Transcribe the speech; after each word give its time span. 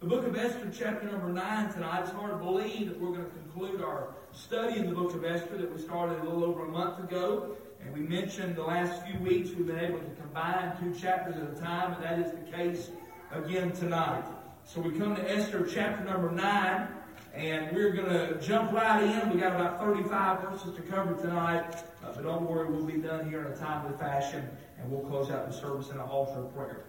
The 0.00 0.06
book 0.06 0.26
of 0.26 0.34
Esther, 0.34 0.72
chapter 0.72 1.10
number 1.10 1.28
9 1.28 1.74
tonight. 1.74 2.04
It's 2.04 2.10
hard 2.12 2.30
to 2.30 2.38
believe 2.38 2.88
that 2.88 2.98
we're 2.98 3.10
going 3.10 3.26
to 3.26 3.30
conclude 3.32 3.82
our 3.82 4.14
study 4.32 4.78
in 4.78 4.88
the 4.88 4.94
book 4.94 5.12
of 5.12 5.26
Esther 5.26 5.58
that 5.58 5.70
we 5.70 5.78
started 5.78 6.20
a 6.20 6.24
little 6.24 6.42
over 6.42 6.64
a 6.64 6.70
month 6.70 7.00
ago. 7.00 7.54
And 7.82 7.92
we 7.92 8.00
mentioned 8.00 8.56
the 8.56 8.62
last 8.62 9.06
few 9.06 9.20
weeks 9.20 9.50
we've 9.50 9.66
been 9.66 9.78
able 9.78 9.98
to 9.98 10.10
combine 10.18 10.74
two 10.80 10.98
chapters 10.98 11.36
at 11.36 11.54
a 11.54 11.60
time, 11.60 11.92
and 11.92 12.02
that 12.02 12.18
is 12.18 12.32
the 12.32 12.50
case 12.50 12.88
again 13.30 13.72
tonight. 13.72 14.24
So 14.64 14.80
we 14.80 14.98
come 14.98 15.16
to 15.16 15.30
Esther 15.30 15.68
chapter 15.70 16.02
number 16.02 16.30
9, 16.30 16.88
and 17.34 17.76
we're 17.76 17.90
going 17.90 18.08
to 18.08 18.40
jump 18.40 18.72
right 18.72 19.02
in. 19.02 19.28
we 19.28 19.38
got 19.38 19.54
about 19.54 19.80
35 19.80 20.48
verses 20.48 20.74
to 20.76 20.80
cover 20.80 21.12
tonight, 21.20 21.74
uh, 22.02 22.12
but 22.14 22.22
don't 22.22 22.48
worry, 22.48 22.70
we'll 22.70 22.86
be 22.86 22.94
done 22.94 23.28
here 23.28 23.44
in 23.44 23.52
a 23.52 23.56
timely 23.56 23.94
fashion, 23.98 24.48
and 24.78 24.90
we'll 24.90 25.06
close 25.10 25.30
out 25.30 25.46
the 25.46 25.52
service 25.52 25.90
in 25.90 25.96
an 25.96 26.08
altar 26.08 26.40
of 26.40 26.54
prayer. 26.54 26.86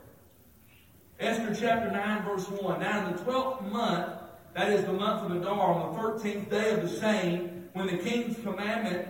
Esther 1.21 1.53
chapter 1.53 1.91
9, 1.91 2.23
verse 2.23 2.49
1. 2.49 2.79
Now 2.79 3.05
in 3.05 3.15
the 3.15 3.23
twelfth 3.23 3.61
month, 3.71 4.11
that 4.55 4.69
is 4.71 4.83
the 4.85 4.93
month 4.93 5.23
of 5.23 5.39
Adar, 5.39 5.71
on 5.71 5.93
the 5.93 6.01
thirteenth 6.01 6.49
day 6.49 6.71
of 6.71 6.81
the 6.81 6.89
same, 6.89 7.69
when 7.73 7.85
the 7.85 7.97
king's 7.97 8.37
commandment 8.39 9.07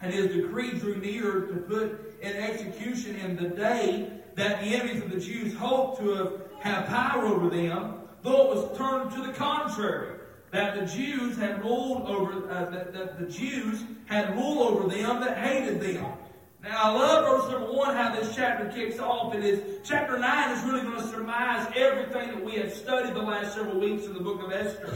and 0.00 0.14
his 0.14 0.28
decree 0.28 0.70
drew 0.78 0.96
near 0.98 1.46
to 1.46 1.54
put 1.68 2.20
in 2.22 2.36
execution 2.36 3.16
in 3.16 3.36
the 3.36 3.48
day 3.48 4.12
that 4.36 4.60
the 4.60 4.66
enemies 4.68 5.02
of 5.02 5.10
the 5.10 5.18
Jews 5.18 5.52
hoped 5.54 5.98
to 5.98 6.40
have, 6.60 6.86
power 6.86 7.26
over 7.26 7.50
them, 7.50 7.94
though 8.22 8.52
it 8.52 8.56
was 8.56 8.78
turned 8.78 9.10
to 9.10 9.26
the 9.26 9.32
contrary, 9.32 10.18
that 10.52 10.78
the 10.78 10.86
Jews 10.86 11.36
had 11.36 11.64
ruled 11.64 12.02
over, 12.08 12.48
uh, 12.48 12.70
that, 12.70 12.92
that 12.92 13.18
the 13.18 13.26
Jews 13.26 13.82
had 14.06 14.36
rule 14.36 14.62
over 14.62 14.88
them 14.88 15.20
that 15.20 15.36
hated 15.36 15.80
them. 15.80 16.12
Now, 16.62 16.76
I 16.82 16.90
love 16.90 17.24
verse 17.24 17.50
number 17.50 17.72
one, 17.72 17.96
how 17.96 18.14
this 18.14 18.36
chapter 18.36 18.70
kicks 18.70 18.98
off. 18.98 19.34
It 19.34 19.42
is, 19.42 19.80
chapter 19.82 20.18
nine 20.18 20.56
is 20.56 20.62
really 20.64 20.82
going 20.82 21.00
to 21.00 21.08
surmise 21.08 21.66
everything 21.74 22.28
that 22.28 22.44
we 22.44 22.52
have 22.56 22.72
studied 22.72 23.14
the 23.14 23.22
last 23.22 23.54
several 23.54 23.80
weeks 23.80 24.04
in 24.04 24.12
the 24.12 24.20
book 24.20 24.42
of 24.42 24.52
Esther. 24.52 24.94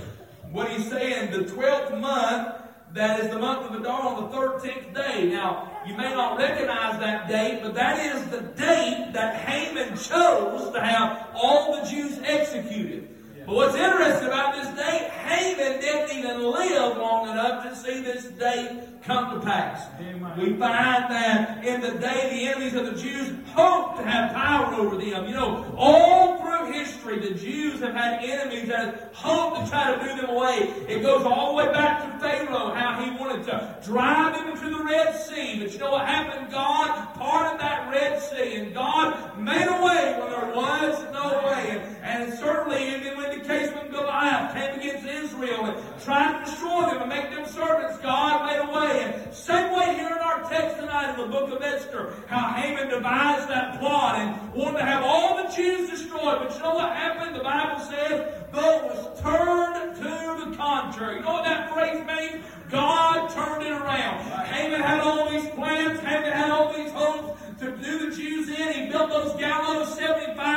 What 0.51 0.71
he's 0.71 0.91
saying, 0.91 1.31
the 1.33 1.51
12th 1.51 1.99
month, 2.01 2.61
that 2.93 3.21
is 3.21 3.31
the 3.31 3.39
month 3.39 3.71
of 3.71 3.81
Adar 3.81 4.15
on 4.15 4.31
the 4.31 4.37
13th 4.37 4.95
day. 4.95 5.31
Now, 5.31 5.81
you 5.87 5.97
may 5.97 6.11
not 6.11 6.39
recognize 6.39 7.01
that 7.01 7.29
date, 7.29 7.61
but 7.63 7.75
that 7.75 8.15
is 8.15 8.27
the 8.27 8.43
date 8.43 9.13
that 9.15 9.35
Haman 9.35 9.97
chose 9.97 10.71
to 10.71 10.81
have 10.81 11.31
all 11.35 11.81
the 11.81 11.89
Jews 11.89 12.19
executed. 12.23 13.04
But 13.47 13.55
what's 13.57 13.77
interesting 13.77 14.29
about 14.29 14.55
this 14.55 14.69
date, 14.69 15.11
Haman 15.11 15.81
didn't 15.81 16.17
even 16.17 16.51
live 16.51 16.97
long 16.97 17.29
enough 17.29 17.65
to 17.65 17.77
see 17.77 18.01
this 18.01 18.25
date 18.25 19.03
come 19.03 19.39
to 19.39 19.45
pass. 19.45 19.87
Amen. 20.01 20.33
We 20.39 20.57
find 20.57 21.11
that 21.11 21.63
in 21.65 21.83
the 21.83 21.93
day 21.93 22.31
the 22.31 22.49
enemies 22.49 22.75
of 22.75 22.87
the 22.87 23.01
Jews 23.01 23.37
hoped 23.53 23.99
to 23.99 24.05
have 24.05 24.33
power 24.33 24.75
over 24.75 24.97
them. 24.97 25.27
You 25.27 25.35
know, 25.35 25.75
all 25.77 26.41
through 26.41 26.73
history, 26.73 27.19
the 27.19 27.35
Jews 27.35 27.64
have 27.85 27.95
had 27.95 28.25
enemies 28.25 28.69
that 28.69 28.85
have 28.85 29.11
hoped 29.13 29.65
to 29.65 29.71
try 29.71 29.95
to 29.95 30.01
do 30.01 30.21
them 30.21 30.31
away. 30.31 30.73
It 30.89 31.03
goes 31.03 31.25
all 31.25 31.57
the 31.57 31.65
way 31.65 31.73
back 31.73 32.03
to 32.03 32.19
Pharaoh, 32.19 32.73
how 32.75 33.03
he 33.03 33.11
wanted 33.19 33.45
to 33.47 33.77
drive 33.85 34.35
them 34.35 34.49
into 34.49 34.77
the 34.77 34.85
Red 34.85 35.15
Sea. 35.21 35.61
But 35.61 35.73
you 35.73 35.79
know 35.79 35.93
what 35.93 36.07
happened? 36.07 36.53
God 36.53 37.15
parted 37.15 37.61
that 37.61 37.91
Red 37.91 38.21
Sea, 38.21 38.57
and 38.57 38.75
God 38.75 39.39
made 39.39 39.67
a 39.67 39.85
way 39.85 40.19
when 40.19 40.31
there 40.31 40.55
was 40.55 41.03
no 41.13 41.43
way. 41.47 41.71
And, 42.03 42.23
and 42.25 42.39
certainly, 42.39 42.95
even 42.97 43.17
when 43.17 43.39
the 43.39 43.45
case 43.45 43.73
when 43.75 43.91
Goliath 43.91 44.55
came 44.55 44.79
against 44.79 45.07
Israel 45.07 45.67
and 45.67 46.01
tried 46.03 46.45
to 46.45 46.51
destroy 46.51 46.87
them 46.87 47.03
and 47.03 47.09
make 47.09 47.31
them 47.31 47.47
servants, 47.47 47.99
God 47.99 48.47
made 48.47 48.61
a 48.61 48.73
way. 48.73 49.03
And 49.03 49.35
same 49.35 49.77
way 49.77 49.95
here 49.95 50.09
in 50.09 50.19
our 50.19 50.49
text 50.49 50.77
tonight 50.77 51.15
in 51.15 51.21
the 51.21 51.27
book 51.27 51.51
of 51.51 51.63
Esther, 51.63 52.15
how 52.27 52.53
Haman 52.55 52.89
devised 52.89 53.49
that 53.49 53.79
plot 53.81 54.17
and 54.17 54.53
wanted 54.55 54.79
to 54.79 54.85
have 54.85 55.03
all 55.03 55.37
the 55.43 55.55
Jews 55.55 55.91
destroyed. 55.91 56.39
But 56.41 56.55
you 56.55 56.63
know 56.63 56.75
what 56.75 56.93
happened? 56.93 57.37
The 57.37 57.43
Bible 57.43 57.74
says, 57.83 58.45
but 58.53 58.85
was 58.85 59.21
turned 59.21 59.97
to 59.97 60.51
the 60.51 60.57
contrary. 60.57 61.17
You 61.17 61.23
know 61.23 61.33
what 61.33 61.45
that 61.45 61.73
phrase 61.73 62.05
means? 62.07 62.45
God 62.71 63.31
turned 63.31 63.63
it 63.63 63.73
around. 63.73 64.21
Haman 64.47 64.81
had 64.81 65.01
all 65.01 65.31
these 65.31 65.49
plans, 65.51 66.01
Haman 66.01 66.33
had 66.33 66.51
all 66.51 66.73
these 66.73 66.91
hopes 66.93 67.41
to 67.61 67.77
do 67.77 68.11
the 68.11 68.17
Jews 68.17 68.49
in. 68.49 68.73
He 68.73 68.91
built 68.91 69.11
those 69.11 69.39
gallows 69.39 69.97
75 69.97 70.54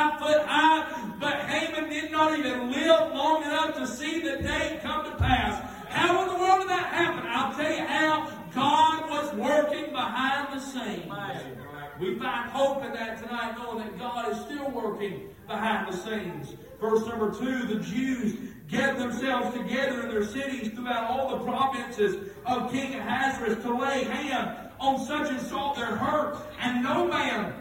working 14.98 15.28
behind 15.46 15.92
the 15.92 15.96
scenes. 15.96 16.54
Verse 16.80 17.06
number 17.06 17.32
two, 17.32 17.66
the 17.66 17.80
Jews 17.80 18.36
gathered 18.68 18.98
themselves 18.98 19.56
together 19.56 20.02
in 20.02 20.08
their 20.08 20.24
cities 20.24 20.72
throughout 20.72 21.10
all 21.10 21.38
the 21.38 21.44
provinces 21.44 22.32
of 22.44 22.70
King 22.70 22.94
Ahasuerus 22.94 23.62
to 23.62 23.76
lay 23.76 24.04
hand 24.04 24.70
on 24.80 25.04
such 25.04 25.30
as 25.32 25.48
sought 25.48 25.76
their 25.76 25.96
hurt, 25.96 26.36
and 26.60 26.82
no 26.82 27.06
man 27.06 27.52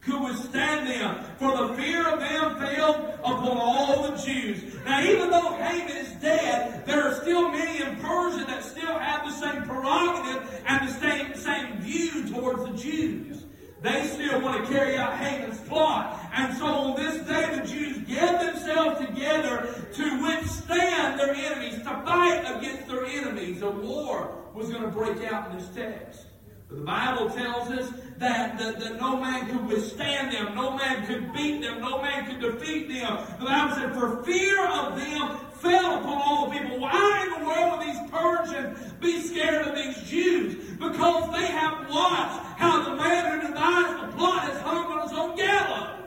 could 0.00 0.20
withstand 0.22 0.86
them, 0.86 1.24
for 1.38 1.56
the 1.56 1.74
fear 1.74 2.06
of 2.08 2.20
them 2.20 2.58
fell 2.58 3.18
upon 3.20 3.56
all 3.58 4.10
the 4.10 4.16
Jews. 4.16 4.74
Now, 4.84 5.02
even 5.02 5.30
though 5.30 5.56
Haman 5.56 5.96
is 5.96 6.12
dead, 6.14 6.86
there 6.86 7.02
are 7.04 7.14
still 7.20 7.50
many 7.50 7.82
in 7.82 7.96
Persia 7.96 8.44
that 8.46 8.64
still 8.64 8.98
have 8.98 9.24
the 9.24 9.32
same 9.32 9.62
prerogative 9.62 10.62
and 10.66 10.88
the 10.88 10.92
same, 10.92 11.34
same 11.34 11.80
view 11.80 12.28
towards 12.28 12.64
the 12.64 12.76
Jews. 12.76 13.44
They 13.80 14.06
still 14.08 14.40
want 14.40 14.66
to 14.66 14.72
carry 14.72 14.96
out 14.96 15.16
Haman's 15.16 15.60
plot. 15.60 16.27
And 16.38 16.56
so 16.56 16.66
on 16.66 16.94
this 16.94 17.16
day, 17.26 17.58
the 17.58 17.66
Jews 17.66 17.98
get 18.06 18.40
themselves 18.40 19.04
together 19.04 19.74
to 19.92 20.22
withstand 20.22 21.18
their 21.18 21.34
enemies, 21.34 21.78
to 21.78 22.02
fight 22.06 22.44
against 22.56 22.86
their 22.86 23.04
enemies. 23.06 23.60
A 23.62 23.68
war 23.68 24.36
was 24.54 24.70
going 24.70 24.82
to 24.82 24.88
break 24.88 25.24
out 25.32 25.50
in 25.50 25.58
this 25.58 25.68
text. 25.74 26.26
But 26.68 26.78
the 26.78 26.84
Bible 26.84 27.28
tells 27.30 27.70
us 27.72 27.90
that, 28.18 28.56
that, 28.56 28.78
that 28.78 29.00
no 29.00 29.16
man 29.16 29.50
could 29.50 29.66
withstand 29.66 30.32
them, 30.32 30.54
no 30.54 30.76
man 30.76 31.06
could 31.06 31.32
beat 31.32 31.60
them, 31.60 31.80
no 31.80 32.00
man 32.02 32.26
could 32.26 32.40
defeat 32.40 32.88
them. 32.88 33.18
The 33.40 33.46
Bible 33.46 33.74
said, 33.74 33.94
for 33.94 34.22
fear 34.22 34.64
of 34.68 34.94
them 34.94 35.38
fell 35.54 35.98
upon 35.98 36.22
all 36.24 36.48
the 36.48 36.56
people. 36.56 36.78
Why 36.78 37.24
in 37.26 37.40
the 37.40 37.48
world 37.48 37.78
would 37.78 37.88
these 37.88 38.10
Persians 38.12 38.92
be 39.00 39.22
scared 39.22 39.66
of 39.66 39.74
these 39.74 40.08
Jews? 40.08 40.54
Because 40.78 41.32
they 41.32 41.46
have 41.46 41.90
watched 41.90 42.44
how 42.58 42.84
the 42.84 42.94
man 42.94 43.40
who 43.40 43.48
devised 43.48 44.04
the 44.04 44.16
plot 44.16 44.42
has 44.42 44.60
hung 44.60 44.84
on 44.86 45.08
his 45.08 45.18
own 45.18 45.36
gallows. 45.36 45.97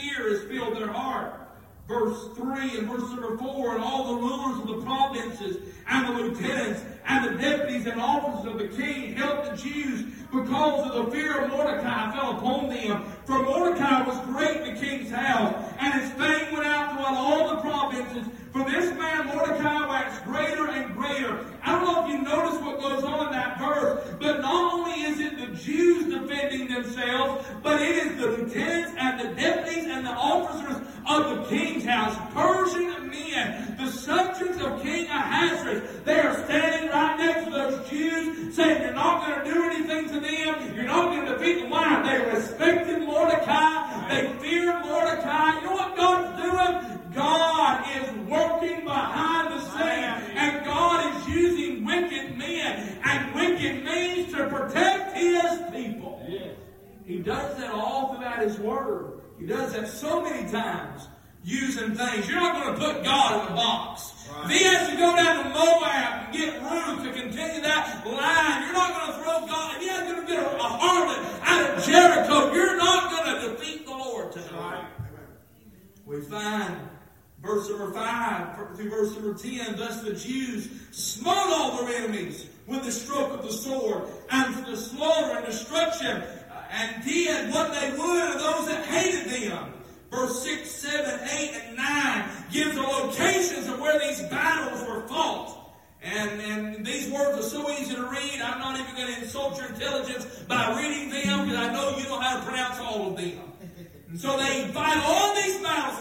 Fear 0.00 0.30
has 0.30 0.42
filled 0.44 0.76
their 0.76 0.88
heart 0.88 1.40
verse 1.90 2.28
3 2.36 2.78
and 2.78 2.88
verse 2.88 3.02
number 3.10 3.36
4, 3.36 3.74
and 3.74 3.82
all 3.82 4.14
the 4.14 4.22
rulers 4.22 4.60
of 4.60 4.68
the 4.68 4.86
provinces 4.86 5.56
and 5.88 6.06
the 6.06 6.22
lieutenants 6.22 6.82
and 7.04 7.24
the 7.24 7.42
deputies 7.42 7.86
and 7.86 8.00
officers 8.00 8.52
of 8.52 8.58
the 8.58 8.68
king 8.80 9.14
helped 9.14 9.50
the 9.50 9.56
Jews 9.56 10.04
because 10.32 10.88
of 10.88 11.06
the 11.06 11.10
fear 11.10 11.40
of 11.40 11.50
Mordecai 11.50 12.12
fell 12.12 12.38
upon 12.38 12.68
them. 12.68 13.02
For 13.24 13.42
Mordecai 13.42 14.02
was 14.02 14.16
great 14.26 14.60
in 14.60 14.74
the 14.74 14.80
king's 14.80 15.10
house, 15.10 15.52
and 15.80 16.00
his 16.00 16.10
fame 16.12 16.52
went 16.52 16.64
out 16.66 16.92
throughout 16.92 17.16
all 17.16 17.56
the 17.56 17.60
provinces. 17.60 18.24
For 18.52 18.64
this 18.64 18.96
man 18.96 19.26
Mordecai 19.26 19.88
waxed 19.88 20.24
greater 20.24 20.68
and 20.68 20.94
greater. 20.94 21.44
I 21.64 21.72
don't 21.72 21.84
know 21.84 22.04
if 22.04 22.12
you 22.12 22.22
notice 22.22 22.60
what 22.60 22.80
goes 22.80 23.02
on 23.02 23.26
in 23.26 23.32
that 23.32 23.58
verse, 23.58 24.14
but 24.20 24.40
not 24.40 24.74
only 24.74 25.02
is 25.02 25.20
it 25.20 25.38
the 25.38 25.56
Jews 25.56 26.12
defending 26.12 26.68
themselves, 26.68 27.46
but 27.62 27.82
it 27.82 27.96
is 27.96 28.20
the 28.20 28.26
lieutenants 28.28 28.92
and 28.96 29.19
and 30.00 30.06
the 30.06 30.12
officers 30.12 30.76
of 31.06 31.28
the 31.28 31.44
king's 31.50 31.84
house, 31.84 32.16
Persian 32.32 33.10
men, 33.10 33.76
the 33.76 33.90
subjects 33.90 34.58
of 34.62 34.82
King 34.82 35.06
Ahasuerus. 35.08 36.00
They 36.04 36.20
are 36.20 36.42
standing 36.46 36.88
right 36.88 37.18
next 37.18 37.44
to 37.44 37.50
those 37.50 37.90
Jews, 37.90 38.56
saying, 38.56 38.80
You're 38.80 38.94
not 38.94 39.26
going 39.26 39.44
to 39.44 39.52
do 39.52 39.62
anything 39.62 40.08
to 40.08 40.20
them. 40.20 40.74
You're 40.74 40.86
not 40.86 41.10
going 41.10 41.26
to 41.26 41.36
defeat 41.36 41.60
them. 41.60 41.70
Why? 41.70 42.02
They 42.02 42.30
respected 42.30 43.02
Mordecai. 43.02 44.08
They 44.08 44.32
feared 44.38 44.86
Mordecai. 44.86 45.60
You 45.60 45.66
know 45.66 45.72
what 45.72 45.96
God's 45.96 46.42
doing? 46.42 47.00
God 47.14 47.84
is 47.96 48.10
working 48.26 48.84
behind 48.84 49.52
the 49.52 49.60
scenes, 49.60 50.30
and 50.34 50.64
God 50.64 51.14
is 51.14 51.28
using 51.28 51.84
wicked 51.84 52.38
men 52.38 52.98
and 53.04 53.34
wicked 53.34 53.84
means 53.84 54.32
to 54.32 54.48
protect 54.48 55.14
His 55.14 55.60
people. 55.72 56.26
He 57.04 57.18
does 57.18 57.56
that 57.58 57.70
all 57.70 58.14
throughout 58.14 58.42
His 58.42 58.58
Word. 58.58 59.20
He 59.38 59.46
does 59.46 59.72
that 59.72 59.88
so 59.88 60.22
many 60.22 60.50
times, 60.50 61.08
using 61.42 61.94
things. 61.94 62.28
You're 62.28 62.40
not 62.40 62.62
going 62.62 62.74
to 62.74 62.80
put 62.80 63.04
God 63.04 63.46
in 63.46 63.52
a 63.52 63.56
box. 63.56 64.12
Right. 64.30 64.44
If 64.44 64.58
he 64.58 64.64
has 64.64 64.88
to 64.90 64.96
go 64.96 65.16
down 65.16 65.44
to 65.44 65.50
Moab 65.50 66.24
and 66.26 66.32
get 66.34 66.62
Ruth 66.62 67.02
to 67.04 67.20
continue 67.20 67.62
that 67.62 68.06
line, 68.06 68.62
you're 68.64 68.72
not 68.74 68.94
going 68.94 69.12
to 69.12 69.24
throw 69.24 69.46
God. 69.46 69.76
If 69.76 69.82
he 69.82 69.88
has 69.88 70.14
to 70.14 70.26
get 70.26 70.42
a, 70.42 70.56
a 70.56 70.58
harlot 70.58 71.40
out 71.42 71.78
of 71.78 71.84
Jericho, 71.84 72.52
you're 72.52 72.76
not 72.76 73.10
going 73.10 73.34
to 73.34 73.48
defeat 73.48 73.86
the 73.86 73.92
Lord 73.92 74.32
tonight. 74.32 74.50
Right. 74.52 74.88
We 76.04 76.20
find 76.20 76.76
verse 77.42 77.68
number 77.70 77.92
5 77.92 78.76
through 78.76 78.90
verse 78.90 79.14
number 79.14 79.34
10, 79.34 79.76
thus 79.76 80.02
the 80.02 80.12
Jews 80.12 80.68
smote 80.90 81.34
all 81.34 81.84
their 81.84 81.96
enemies 81.96 82.46
with 82.66 82.84
the 82.84 82.92
stroke 82.92 83.32
of 83.32 83.42
the 83.42 83.52
sword, 83.52 84.04
and 84.30 84.54
for 84.54 84.70
the 84.70 84.76
slaughter 84.76 85.38
and 85.38 85.46
destruction 85.46 86.22
and 86.70 87.04
did 87.04 87.52
what 87.52 87.72
they 87.72 87.90
would 87.90 88.34
of 88.34 88.40
those 88.40 88.66
that 88.68 88.84
hated 88.86 89.50
them. 89.50 89.72
Verse 90.10 90.42
6, 90.42 90.70
7, 90.70 91.28
8, 91.28 91.50
and 91.66 91.76
9 91.76 92.30
gives 92.50 92.74
the 92.74 92.82
locations 92.82 93.68
of 93.68 93.80
where 93.80 93.98
these 94.00 94.22
battles 94.22 94.86
were 94.88 95.06
fought. 95.06 95.56
And, 96.02 96.40
and 96.40 96.86
these 96.86 97.10
words 97.10 97.38
are 97.38 97.48
so 97.48 97.70
easy 97.70 97.94
to 97.94 98.02
read, 98.02 98.40
I'm 98.40 98.58
not 98.58 98.80
even 98.80 98.94
going 98.94 99.14
to 99.14 99.22
insult 99.22 99.58
your 99.58 99.68
intelligence 99.68 100.24
by 100.48 100.76
reading 100.76 101.10
them 101.10 101.46
because 101.46 101.58
I 101.58 101.72
know 101.72 101.96
you 101.98 102.04
know 102.04 102.18
how 102.18 102.40
to 102.40 102.46
pronounce 102.46 102.78
all 102.80 103.10
of 103.10 103.16
them. 103.16 103.38
And 104.08 104.18
so 104.20 104.36
they 104.36 104.66
fight 104.72 105.00
all 105.04 105.34
these 105.36 105.58
battles 105.60 106.00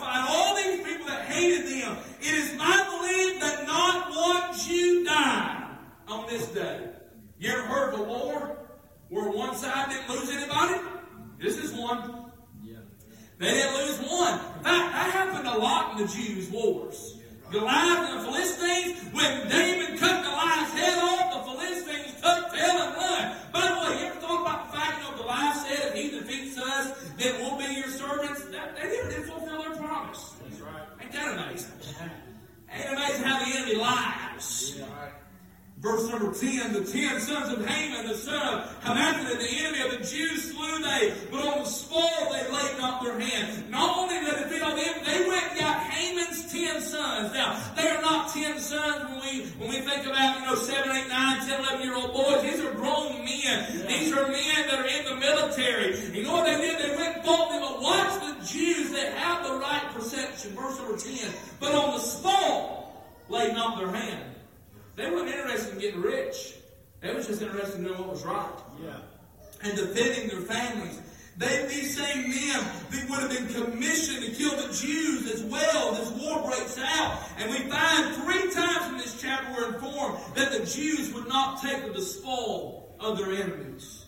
They 13.40 13.52
didn't 13.52 13.74
lose 13.74 14.00
one. 14.00 14.34
In 14.34 14.64
fact, 14.64 14.92
that 14.92 15.12
happened 15.14 15.48
a 15.48 15.58
lot 15.58 15.94
in 15.94 16.06
the 16.06 16.14
Jews' 16.14 16.50
wars. 16.50 17.16
Goliath 17.50 18.10
and 18.10 18.20
the 18.20 18.24
Philistines, 18.26 19.00
when 19.14 19.48
David 19.48 19.98
cut 19.98 20.24
Goliath's 20.24 20.74
head 20.78 21.00
off, 21.02 21.34
the 21.34 21.52
Philistines 21.52 22.16
took 22.22 22.52
tail 22.54 22.78
and 22.84 22.96
run. 22.96 23.38
By 23.54 23.62
the 23.62 23.80
way, 23.80 24.02
you 24.02 24.08
ever 24.08 24.20
thought 24.20 24.42
about 24.42 24.70
the 24.70 24.78
fact, 24.78 24.98
you 25.00 25.10
know, 25.10 25.18
Goliath 25.24 25.56
said, 25.66 25.88
if 25.88 25.94
he 25.94 26.12
defeats 26.12 26.58
us, 26.60 27.12
then 27.18 27.36
we'll 27.40 27.58
be 27.58 27.74
your 27.74 27.88
servants? 27.88 28.44
That, 28.52 28.76
they 28.76 28.90
didn't 28.90 29.24
fulfill 29.24 29.64
their 29.64 29.76
promise. 29.78 30.36
That's 30.44 30.60
right. 30.60 30.84
Ain't 31.02 31.12
that 31.14 31.40
amazing? 31.40 31.72
Ain't 32.72 32.90
amazing 32.94 33.24
how 33.24 33.46
the 33.46 33.58
enemy 33.58 33.76
lies. 33.76 34.76
Yeah. 34.78 34.86
Verse 35.80 36.10
number 36.10 36.34
10, 36.34 36.74
the 36.74 36.84
ten 36.84 37.22
sons 37.22 37.54
of 37.54 37.66
Haman, 37.66 38.06
the 38.06 38.14
son 38.14 38.36
of 38.36 38.84
Hammedatha, 38.84 39.40
the 39.40 39.64
enemy 39.64 39.80
of 39.80 39.92
the 39.92 40.06
Jews, 40.06 40.52
slew 40.52 40.84
they, 40.84 41.14
but 41.32 41.40
on 41.40 41.60
the 41.60 41.66
spoil 41.66 42.34
they 42.34 42.52
laid 42.52 42.78
not 42.78 43.02
their 43.02 43.18
hand. 43.18 43.72
Not 43.72 43.98
only 43.98 44.16
did 44.16 44.28
they 44.28 44.44
defeat 44.44 44.62
all 44.62 44.76
them, 44.76 44.96
they 45.06 45.26
went 45.26 45.42
and 45.52 45.60
got 45.60 45.80
Haman's 45.84 46.52
ten 46.52 46.82
sons. 46.82 47.34
Now, 47.34 47.64
they 47.78 47.88
are 47.88 48.02
not 48.02 48.34
ten 48.34 48.60
sons 48.60 49.06
when 49.10 49.22
we 49.22 49.46
when 49.56 49.70
we 49.70 49.80
think 49.80 50.06
about, 50.06 50.42
you 50.42 50.48
know, 50.48 50.56
seven, 50.56 50.92
eight, 50.92 51.08
nine, 51.08 51.48
ten, 51.48 51.62
eleven 51.62 51.82
year 51.82 51.96
old 51.96 52.12
boys. 52.12 52.42
These 52.42 52.60
are 52.60 52.74
grown 52.74 53.24
men. 53.24 53.88
These 53.88 54.12
are 54.12 54.28
men 54.28 54.68
that 54.68 54.80
are 54.82 54.86
in 54.86 55.06
the 55.06 55.16
military. 55.16 55.96
You 56.12 56.24
know 56.24 56.34
what 56.34 56.46
they 56.46 56.58
did? 56.58 56.78
They 56.78 56.96
went 56.98 57.16
and 57.16 57.26
fought 57.26 57.52
them, 57.52 57.62
but 57.62 57.82
watch 57.82 58.20
the 58.20 58.46
Jews 58.46 58.92
that 58.92 59.14
have 59.14 59.48
the 59.48 59.54
right 59.58 59.88
perception. 59.94 60.58
Verse 60.58 60.78
number 60.78 60.98
10. 60.98 61.32
But 61.62 61.74
on 61.74 61.94
the 61.94 62.00
laid 63.30 63.54
not 63.54 63.78
their 63.78 63.92
hand. 63.92 64.36
They 64.96 65.10
weren't 65.10 65.30
interested 65.30 65.74
in 65.74 65.80
getting 65.80 66.02
rich. 66.02 66.56
They 67.02 67.14
were 67.14 67.22
just 67.22 67.42
interested 67.42 67.78
in 67.78 67.84
knowing 67.84 68.00
what 68.00 68.10
was 68.10 68.26
right. 68.26 68.52
Yeah. 68.84 68.98
And 69.64 69.78
defending 69.78 70.30
their 70.30 70.42
families. 70.42 71.00
They, 71.38 71.66
these 71.68 71.96
same 71.96 72.30
men 72.30 72.66
that 72.92 73.10
would 73.10 73.20
have 73.20 73.30
been 73.30 73.48
commissioned 73.48 74.26
to 74.26 74.32
kill 74.32 74.58
the 74.58 74.74
Jews 74.74 75.32
as 75.32 75.42
well. 75.44 75.94
This 75.94 76.12
war 76.22 76.46
breaks 76.46 76.78
out. 76.78 77.24
And 77.38 77.50
we 77.50 77.60
find 77.70 78.14
three 78.16 78.52
times 78.54 78.92
in 78.92 78.98
this 78.98 79.22
chapter 79.22 79.54
we're 79.54 79.74
informed 79.74 80.20
that 80.36 80.52
the 80.52 80.66
Jews 80.66 81.14
would 81.14 81.30
not 81.30 81.62
take 81.62 81.94
the 81.94 82.02
spoil 82.02 82.94
of 83.00 83.18
their 83.18 83.32
enemies. 83.32 84.04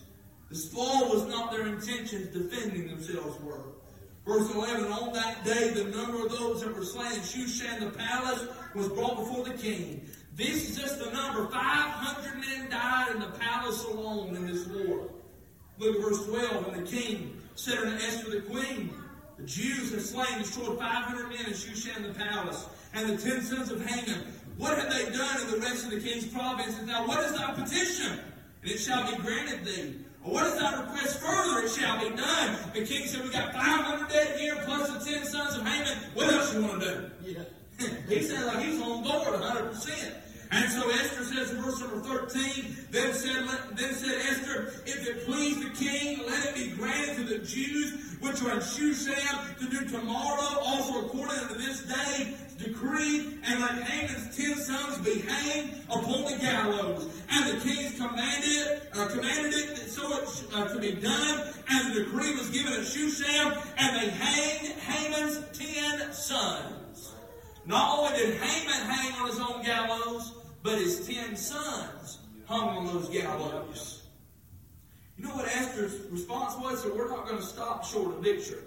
The 0.50 0.56
spoil 0.56 1.08
was 1.08 1.26
not 1.28 1.50
their 1.50 1.66
intentions, 1.66 2.26
defending 2.28 2.88
themselves 2.88 3.40
were. 3.40 3.64
Verse 4.26 4.54
11, 4.54 4.92
on 4.92 5.12
that 5.14 5.44
day, 5.44 5.70
the 5.70 5.84
number 5.84 6.24
of 6.24 6.30
those 6.30 6.62
that 6.62 6.76
were 6.76 6.84
slain 6.84 7.12
in 7.12 7.20
Shushan 7.20 7.80
the 7.80 7.98
palace 7.98 8.46
was 8.74 8.88
brought 8.88 9.16
before 9.16 9.44
the 9.44 9.54
king. 9.54 10.06
This 10.36 10.70
is 10.70 10.78
just 10.78 10.98
the 11.00 11.10
number. 11.10 11.48
500 11.48 12.40
men 12.40 12.70
died 12.70 13.14
in 13.14 13.20
the 13.20 13.26
palace 13.38 13.84
alone 13.84 14.36
in 14.36 14.46
this 14.46 14.66
war. 14.68 15.10
Look 15.78 15.96
at 15.96 16.02
verse 16.02 16.24
12. 16.26 16.68
And 16.68 16.86
the 16.86 16.90
king 16.90 17.40
said 17.56 17.78
unto 17.78 17.96
Esther 17.96 18.30
the 18.30 18.40
queen, 18.42 18.94
The 19.38 19.44
Jews 19.44 19.90
have 19.92 20.02
slain, 20.02 20.38
destroyed 20.38 20.78
500 20.78 21.28
men 21.28 21.46
in 21.46 21.52
Shushan 21.52 22.06
the 22.06 22.14
palace, 22.14 22.66
and 22.94 23.10
the 23.10 23.16
ten 23.16 23.42
sons 23.42 23.72
of 23.72 23.84
Haman. 23.84 24.32
What 24.56 24.78
have 24.78 24.92
they 24.92 25.10
done 25.10 25.40
in 25.40 25.50
the 25.50 25.58
rest 25.58 25.84
of 25.84 25.90
the 25.90 26.00
king's 26.00 26.26
province? 26.26 26.78
And 26.78 26.86
now 26.86 27.06
what 27.08 27.24
is 27.24 27.32
thy 27.32 27.52
petition? 27.54 28.20
And 28.62 28.70
it 28.70 28.78
shall 28.78 29.10
be 29.10 29.16
granted 29.20 29.64
thee. 29.64 29.96
What 30.24 30.46
is 30.46 30.54
thy 30.54 30.80
request 30.80 31.20
further? 31.20 31.66
It 31.66 31.70
shall 31.70 31.98
be 31.98 32.16
done. 32.16 32.56
The 32.74 32.86
king 32.86 33.06
said, 33.06 33.24
We 33.24 33.30
got 33.30 33.52
500 33.52 34.08
dead 34.08 34.38
here, 34.38 34.56
plus 34.64 34.88
the 34.88 35.10
ten 35.10 35.24
sons 35.24 35.56
of 35.56 35.66
Haman. 35.66 35.98
What 36.14 36.32
else 36.32 36.54
you 36.54 36.62
want 36.62 36.80
to 36.82 36.88
do? 36.88 37.10
Yeah. 37.22 37.88
he 38.08 38.22
said 38.22 38.44
like 38.46 38.64
he's 38.64 38.80
on 38.80 39.02
board 39.02 39.40
100%. 39.40 40.14
And 40.52 40.70
so 40.70 40.88
Esther 40.90 41.24
says 41.24 41.50
in 41.50 41.62
verse 41.62 41.80
number 41.80 42.00
13, 42.00 42.76
then 42.90 43.14
said, 43.14 43.48
then 43.74 43.94
said 43.94 44.20
Esther, 44.28 44.74
if 44.84 45.08
it 45.08 45.24
please 45.24 45.62
the 45.62 45.70
king, 45.70 46.20
let 46.26 46.46
it 46.46 46.54
be 46.54 46.76
granted 46.76 47.16
to 47.16 47.24
the 47.24 47.38
Jews 47.38 48.11
which 48.22 48.40
are 48.42 48.52
in 48.52 48.60
Shushan 48.60 49.58
to 49.58 49.68
do 49.68 49.84
tomorrow, 49.88 50.60
also 50.64 51.06
according 51.06 51.48
to 51.48 51.54
this 51.54 51.82
day, 51.82 52.34
decree, 52.56 53.38
and 53.44 53.60
let 53.60 53.82
Haman's 53.82 54.36
ten 54.36 54.54
sons 54.56 54.98
be 54.98 55.18
hanged 55.20 55.74
upon 55.90 56.24
the 56.24 56.38
gallows. 56.40 57.10
And 57.30 57.50
the 57.50 57.64
kings 57.64 57.96
commanded, 57.96 58.82
uh, 58.94 59.08
commanded 59.08 59.54
it 59.54 59.76
so 59.90 60.02
it 60.16 60.44
uh, 60.54 60.68
to 60.68 60.78
be 60.78 60.92
done, 60.92 61.52
and 61.68 61.94
the 61.94 62.04
decree 62.04 62.32
was 62.34 62.48
given 62.50 62.72
at 62.72 62.80
Shushan, 62.80 63.56
and 63.76 63.96
they 63.96 64.10
hanged 64.10 64.68
Haman's 64.78 65.58
ten 65.58 66.12
sons. 66.12 67.12
Not 67.66 67.98
only 67.98 68.18
did 68.18 68.40
Haman 68.40 68.86
hang 68.86 69.20
on 69.20 69.28
his 69.28 69.40
own 69.40 69.64
gallows, 69.64 70.32
but 70.62 70.78
his 70.78 71.06
ten 71.06 71.34
sons 71.34 72.18
hung 72.46 72.68
on 72.68 72.86
those 72.86 73.08
gallows. 73.08 74.01
You 75.16 75.24
know 75.24 75.34
what 75.34 75.46
Esther's 75.46 76.10
response 76.10 76.54
was? 76.58 76.82
So 76.82 76.94
we're 76.94 77.08
not 77.08 77.26
going 77.26 77.38
to 77.38 77.44
stop 77.44 77.84
short 77.84 78.14
of 78.14 78.22
victory. 78.22 78.62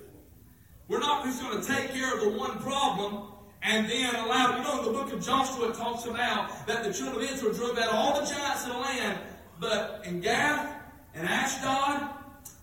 We're 0.87 0.99
not 0.99 1.25
just 1.25 1.41
going 1.41 1.59
to 1.59 1.67
take 1.67 1.91
care 1.91 2.13
of 2.13 2.21
the 2.21 2.29
one 2.29 2.59
problem 2.59 3.31
and 3.63 3.89
then 3.89 4.13
allow, 4.15 4.57
you 4.57 4.63
know, 4.63 4.85
the 4.85 4.91
book 4.91 5.11
of 5.11 5.25
Joshua 5.25 5.73
talks 5.73 6.05
about 6.05 6.67
that 6.67 6.83
the 6.83 6.93
children 6.93 7.23
of 7.23 7.31
Israel 7.31 7.53
drove 7.53 7.77
out 7.79 7.89
all 7.89 8.19
the 8.19 8.25
giants 8.27 8.67
of 8.67 8.73
the 8.73 8.77
land, 8.77 9.19
but 9.59 10.01
in 10.05 10.21
Gath 10.21 10.75
and 11.15 11.27
Ashdod 11.27 12.09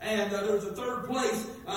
and 0.03 0.33
uh, 0.33 0.43
there's 0.43 0.65
a 0.65 0.73
third 0.73 1.07
place. 1.07 1.47
Uh, 1.67 1.71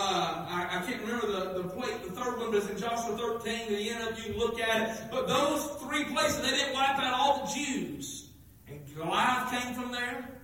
I, 0.49 0.67
I, 0.71 0.85
can't 0.85 1.01
remember 1.01 1.27
the, 1.27 1.61
the 1.61 1.69
place, 1.69 1.93
the 2.03 2.11
third 2.11 2.39
one, 2.39 2.51
but 2.51 2.57
it's 2.57 2.69
in 2.69 2.77
Joshua 2.77 3.15
13. 3.15 3.69
The 3.69 3.89
end 3.91 4.07
of 4.07 4.25
you 4.25 4.33
look 4.33 4.59
at 4.59 4.89
it. 4.89 5.03
But 5.11 5.27
those 5.27 5.63
three 5.81 6.05
places, 6.05 6.41
they 6.41 6.49
didn't 6.49 6.73
wipe 6.73 6.97
out 6.97 7.13
all 7.13 7.45
the 7.45 7.53
Jews. 7.53 8.29
And 8.67 8.81
Goliath 8.95 9.51
came 9.51 9.75
from 9.75 9.91
there. 9.91 10.34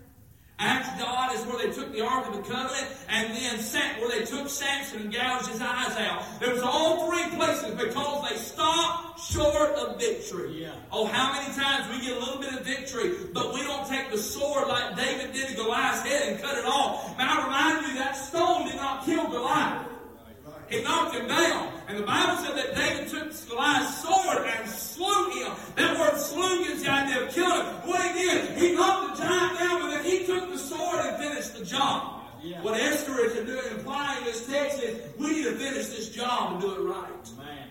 Ashdod 0.62 1.34
is 1.36 1.46
where 1.46 1.58
they 1.66 1.74
took 1.74 1.92
the 1.92 2.02
Ark 2.06 2.28
of 2.28 2.36
the 2.36 2.54
Covenant, 2.54 2.88
and 3.10 3.36
then 3.36 3.60
where 4.00 4.10
they 4.10 4.26
took 4.26 4.48
Samson 4.48 5.02
and 5.02 5.14
gouged 5.14 5.48
his 5.48 5.62
eyes 5.62 5.98
out. 5.98 6.24
There 6.40 6.54
was 6.54 6.62
all 6.62 7.10
three 7.10 7.36
places 7.36 7.74
because 7.76 8.30
they 8.30 8.36
stopped 8.38 9.20
short 9.20 9.72
of 9.76 10.00
victory. 10.00 10.64
Yeah. 10.64 10.74
Oh, 10.92 11.06
how 11.06 11.34
many 11.34 11.54
times 11.54 11.90
we 11.90 12.06
get 12.06 12.18
a 12.18 12.20
little 12.20 12.40
bit 12.40 12.54
of 12.54 12.66
victory, 12.66 13.14
but 13.34 13.54
we 13.54 13.64
don't 13.64 13.88
take 13.88 14.12
the 14.12 14.18
sword 14.18 14.68
like 14.68 14.96
David 14.96 15.34
did 15.34 15.50
to 15.50 15.56
Goliath's 15.56 16.08
head 16.08 16.34
and 16.34 16.42
cut 16.42 16.58
it 16.58 16.66
off. 16.66 17.18
Now 17.18 17.42
I 17.42 17.44
remind 17.46 17.88
you 17.88 17.96
that 18.00 18.16
stone 18.16 18.68
did 18.68 18.76
not 18.76 19.06
kill 19.06 19.28
Goliath. 19.30 19.88
It 20.70 20.84
knocked 20.86 21.16
him 21.16 21.28
down. 21.28 21.70
And 21.90 22.00
the 22.00 22.04
Bible 22.04 22.38
said 22.38 22.56
that 22.56 22.74
David 22.74 23.10
took 23.10 23.50
Goliath's 23.50 24.02
sword 24.02 24.48
and 24.48 24.70
slew 24.70 25.30
him. 25.32 25.52
That 25.76 26.00
word 26.00 26.18
slew 26.18 26.64
gives 26.64 26.84
the 26.84 26.90
idea 26.90 27.26
of 27.26 27.34
killing 27.34 27.66
him. 27.66 27.74
What 27.84 28.02
he 28.02 28.14
did, 28.14 28.21
Yeah. 32.44 32.62
What 32.62 32.80
Esther 32.80 33.20
is 33.26 33.38
implying 33.72 34.20
in 34.20 34.26
this 34.26 34.48
text 34.48 34.82
is 34.82 35.00
we 35.18 35.32
need 35.32 35.44
to 35.44 35.56
finish 35.56 35.88
this 35.88 36.10
job 36.10 36.54
and 36.54 36.62
do 36.62 36.74
it 36.74 36.90
right. 36.90 37.38
Man. 37.38 37.68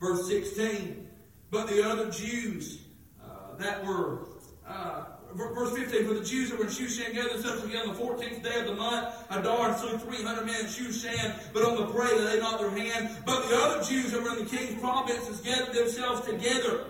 Verse 0.00 0.28
16. 0.28 1.08
But 1.50 1.68
the 1.68 1.88
other 1.88 2.10
Jews 2.10 2.78
uh, 3.22 3.56
that 3.58 3.84
were 3.84 4.20
uh, 4.66 5.04
verse 5.34 5.76
15, 5.76 6.06
for 6.06 6.14
the 6.14 6.24
Jews 6.24 6.50
that 6.50 6.58
were 6.58 6.66
in 6.66 6.70
Shushan 6.70 7.12
gathered 7.14 7.34
themselves 7.34 7.62
together 7.62 7.88
on 7.88 7.94
the 7.94 8.00
14th 8.00 8.42
day 8.42 8.60
of 8.60 8.66
the 8.66 8.74
month, 8.74 9.14
Adar, 9.30 9.76
slew 9.76 9.98
300 9.98 10.46
men 10.46 10.60
in 10.60 10.66
Shushan, 10.66 11.34
but 11.52 11.64
on 11.64 11.76
the 11.76 11.86
prey 11.86 12.08
they 12.16 12.24
laid 12.24 12.40
not 12.40 12.60
their 12.60 12.70
hand. 12.70 13.10
But 13.26 13.48
the 13.48 13.56
other 13.56 13.84
Jews 13.84 14.12
that 14.12 14.22
were 14.22 14.36
in 14.36 14.44
the 14.44 14.56
king's 14.56 14.80
provinces 14.80 15.40
gathered 15.40 15.74
themselves 15.74 16.26
together 16.26 16.84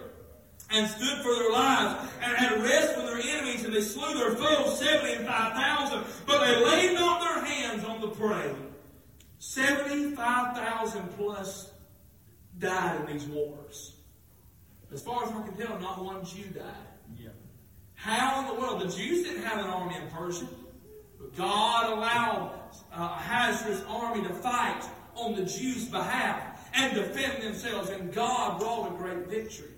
and 0.71 0.89
stood 0.89 1.19
for 1.23 1.35
their 1.35 1.51
lives 1.51 2.11
and 2.23 2.37
had 2.37 2.63
rest 2.63 2.95
from 2.95 3.07
their 3.07 3.21
enemies, 3.21 3.65
and 3.65 3.75
they 3.75 3.81
slew 3.81 4.15
their 4.15 4.35
foes, 4.35 4.79
75,000, 4.79 6.05
but 6.27 6.45
they 6.45 6.65
laid 6.65 6.95
not 6.95 7.21
their 7.21 7.45
hands 7.45 7.85
on 7.85 8.01
the 8.01 8.09
prey. 8.09 8.55
75,000 9.39 11.17
plus 11.17 11.71
died 12.59 13.01
in 13.01 13.13
these 13.13 13.27
wars. 13.27 13.95
As 14.93 15.03
far 15.03 15.25
as 15.25 15.31
I 15.31 15.43
can 15.43 15.57
tell, 15.57 15.79
not 15.81 16.03
one 16.03 16.25
Jew 16.25 16.45
died. 16.45 16.65
Yeah. 17.19 17.31
How 17.95 18.41
in 18.41 18.55
the 18.55 18.61
world? 18.61 18.81
The 18.81 18.97
Jews 18.97 19.25
didn't 19.25 19.43
have 19.43 19.59
an 19.59 19.67
army 19.67 19.97
in 19.97 20.09
Persia. 20.11 20.47
But 21.19 21.37
God 21.37 21.93
allowed 21.93 22.53
uh, 22.93 23.03
Ahasuerus' 23.03 23.83
army 23.89 24.27
to 24.27 24.35
fight 24.35 24.83
on 25.15 25.35
the 25.35 25.45
Jews' 25.45 25.87
behalf 25.87 26.69
and 26.75 26.95
defend 26.95 27.43
themselves, 27.43 27.91
and 27.91 28.13
God 28.13 28.61
brought 28.61 28.93
a 28.93 28.97
great 28.97 29.27
victory. 29.29 29.74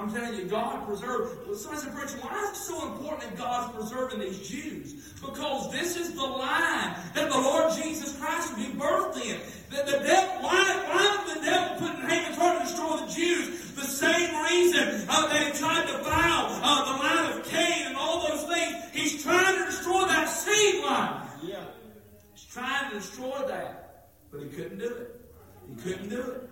I'm 0.00 0.10
telling 0.10 0.34
you, 0.34 0.46
God 0.46 0.86
preserved. 0.86 1.54
Somebody 1.58 1.82
said, 1.82 1.94
Preacher, 1.94 2.16
why 2.26 2.42
is 2.44 2.50
it 2.52 2.62
so 2.62 2.90
important 2.90 3.20
that 3.20 3.36
God's 3.36 3.76
preserving 3.76 4.20
these 4.20 4.48
Jews? 4.48 4.94
Because 5.20 5.70
this 5.72 5.94
is 5.94 6.14
the 6.14 6.24
line 6.24 6.96
that 7.14 7.30
the 7.30 7.36
Lord 7.36 7.70
Jesus 7.74 8.16
Christ 8.16 8.56
would 8.56 8.66
be 8.66 8.72
birthed 8.80 9.22
in. 9.22 9.38
That 9.68 9.84
the 9.84 9.98
devil, 9.98 10.42
why, 10.42 10.84
why 10.88 11.24
did 11.26 11.36
the 11.36 11.44
devil 11.44 11.86
put 11.86 11.98
in 11.98 12.08
Haman's 12.08 12.38
heart 12.38 12.60
to 12.60 12.64
destroy 12.64 12.96
the 12.96 13.12
Jews? 13.12 13.74
The 13.74 13.82
same 13.82 14.42
reason 14.44 15.06
uh, 15.06 15.28
that 15.28 15.52
he 15.52 15.58
tried 15.58 15.86
to 15.88 15.98
bow 15.98 16.60
uh, 16.62 16.92
the 16.92 16.98
line 16.98 17.38
of 17.38 17.46
Cain 17.46 17.88
and 17.88 17.96
all 17.96 18.26
those 18.26 18.44
things. 18.44 18.76
He's 18.94 19.22
trying 19.22 19.58
to 19.58 19.66
destroy 19.66 20.06
that 20.06 20.30
seed 20.30 20.82
line. 20.82 21.28
Yeah. 21.42 21.64
He's 22.32 22.46
trying 22.46 22.90
to 22.90 22.96
destroy 22.96 23.46
that. 23.48 24.08
But 24.32 24.44
he 24.44 24.48
couldn't 24.48 24.78
do 24.78 24.88
it. 24.88 25.20
He 25.68 25.82
couldn't 25.82 26.08
do 26.08 26.22
it. 26.22 26.50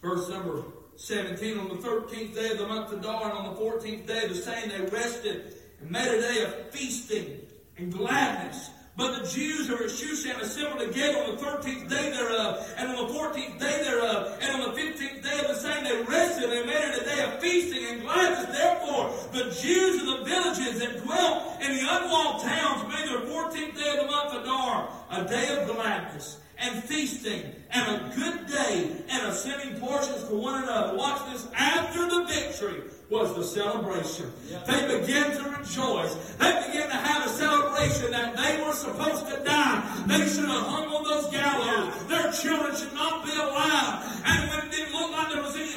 Verse 0.00 0.28
number 0.28 0.62
17, 1.00 1.58
on 1.58 1.68
the 1.68 1.76
13th 1.76 2.34
day 2.34 2.50
of 2.50 2.58
the 2.58 2.66
month 2.66 2.92
of 2.92 2.98
Adar, 2.98 3.30
and 3.30 3.32
on 3.32 3.54
the 3.54 3.60
14th 3.60 4.06
day 4.06 4.24
of 4.24 4.28
the 4.28 4.34
same, 4.34 4.68
they 4.68 4.80
rested 4.90 5.54
and 5.80 5.90
made 5.90 6.06
a 6.06 6.20
day 6.20 6.42
of 6.42 6.70
feasting 6.70 7.40
and 7.78 7.90
gladness. 7.90 8.68
But 9.00 9.22
the 9.22 9.28
Jews 9.28 9.66
who 9.66 9.76
were 9.76 9.84
at 9.84 9.88
Shushan 9.88 10.38
assembled 10.42 10.82
again 10.82 11.14
on 11.16 11.34
the 11.34 11.42
13th 11.42 11.88
day 11.88 12.10
thereof, 12.10 12.70
and 12.76 12.90
on 12.90 13.08
the 13.08 13.14
14th 13.14 13.58
day 13.58 13.80
thereof, 13.82 14.38
and 14.42 14.60
on 14.60 14.74
the 14.74 14.78
15th 14.78 15.22
day 15.22 15.38
of 15.40 15.48
the 15.48 15.54
same, 15.54 15.84
they 15.84 16.02
rested 16.02 16.50
and 16.50 16.66
made 16.66 16.84
it 16.84 17.00
a 17.00 17.04
day 17.06 17.24
of 17.24 17.40
feasting 17.40 17.86
and 17.86 18.02
gladness. 18.02 18.54
Therefore, 18.54 19.10
the 19.32 19.44
Jews 19.58 20.02
of 20.02 20.06
the 20.06 20.24
villages 20.24 20.80
that 20.80 21.02
dwelt 21.02 21.62
in 21.62 21.78
the 21.78 21.86
unwalled 21.88 22.42
towns 22.42 22.92
made 22.92 23.08
their 23.08 23.20
14th 23.20 23.74
day 23.74 23.88
of 23.88 24.04
the 24.04 24.12
month 24.12 24.34
Adar 24.34 24.90
a 25.12 25.24
day 25.24 25.48
of 25.56 25.74
gladness 25.74 26.36
and 26.58 26.84
feasting 26.84 27.54
and 27.70 27.96
a 27.96 28.14
good 28.14 28.46
day 28.48 28.96
and 29.08 29.26
of 29.26 29.32
sending 29.32 29.80
portions 29.80 30.24
to 30.24 30.34
one 30.34 30.62
another. 30.62 30.94
Watch 30.98 31.32
this. 31.32 31.48
After 31.54 32.06
the 32.06 32.24
victory 32.24 32.82
was 33.10 33.34
the 33.34 33.42
celebration. 33.42 34.32
They 34.66 35.00
began 35.00 35.36
to 35.36 35.50
rejoice. 35.50 36.14
They 36.38 36.52
began 36.66 36.88
to 36.88 36.96
have 36.96 37.26
a 37.26 37.28
celebration 37.28 38.12
that 38.12 38.36
they 38.36 38.62
were 38.64 38.72
supposed 38.72 39.26
to 39.26 39.44
die. 39.44 40.04
They 40.06 40.28
should 40.28 40.46
have 40.46 40.66
hung 40.66 40.86
on 40.86 41.02
those 41.02 41.26
gallows. 41.26 42.06
Their 42.06 42.30
children 42.30 42.74
should 42.76 42.94
not 42.94 43.24
be 43.24 43.32
alive. 43.34 44.22
And 44.24 44.50
when 44.50 44.66
it 44.66 44.70
didn't 44.70 44.92
look 44.94 45.10
like 45.10 45.32
there 45.32 45.42
was 45.42 45.56
any 45.56 45.69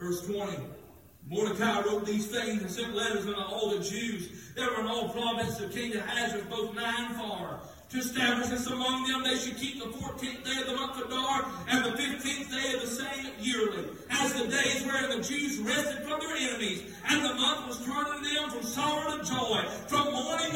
Verse 0.00 0.26
20. 0.26 0.56
Mordecai 1.28 1.82
wrote 1.82 2.06
these 2.06 2.26
things 2.26 2.62
and 2.62 2.70
sent 2.70 2.94
letters 2.94 3.26
unto 3.26 3.38
all 3.38 3.68
the 3.76 3.84
Jews 3.84 4.30
that 4.56 4.68
were 4.70 4.80
in 4.80 4.86
all 4.86 5.10
provinces 5.10 5.60
of 5.60 5.72
King 5.72 5.94
Ahasuerus, 5.94 6.46
both 6.48 6.74
nigh 6.74 7.06
and 7.06 7.16
far, 7.16 7.60
to 7.90 7.98
establish 7.98 8.48
this 8.48 8.66
among 8.66 9.06
them. 9.06 9.22
They 9.22 9.36
should 9.36 9.58
keep 9.58 9.78
the 9.78 9.90
14th 9.90 10.42
day 10.42 10.60
of 10.62 10.66
the 10.66 10.74
month 10.74 10.98
of 10.98 11.06
Adar 11.06 11.46
and 11.68 11.84
the 11.84 11.90
15th 11.90 12.50
day 12.50 12.74
of 12.74 12.80
the 12.80 12.86
same 12.86 13.26
yearly, 13.40 13.84
as 14.08 14.32
the 14.32 14.48
days 14.48 14.82
wherein 14.86 15.10
the 15.10 15.22
Jews 15.22 15.58
rested 15.58 16.02
from 16.08 16.18
their 16.20 16.34
enemies, 16.34 16.82
and 17.08 17.22
the 17.22 17.34
month 17.34 17.68
was 17.68 17.84
turned 17.84 18.24
to 18.24 18.34
them 18.34 18.50
from 18.50 18.62
sorrow 18.62 19.18
to 19.18 19.22
joy, 19.22 19.62
from 19.86 20.14
mourning 20.14 20.49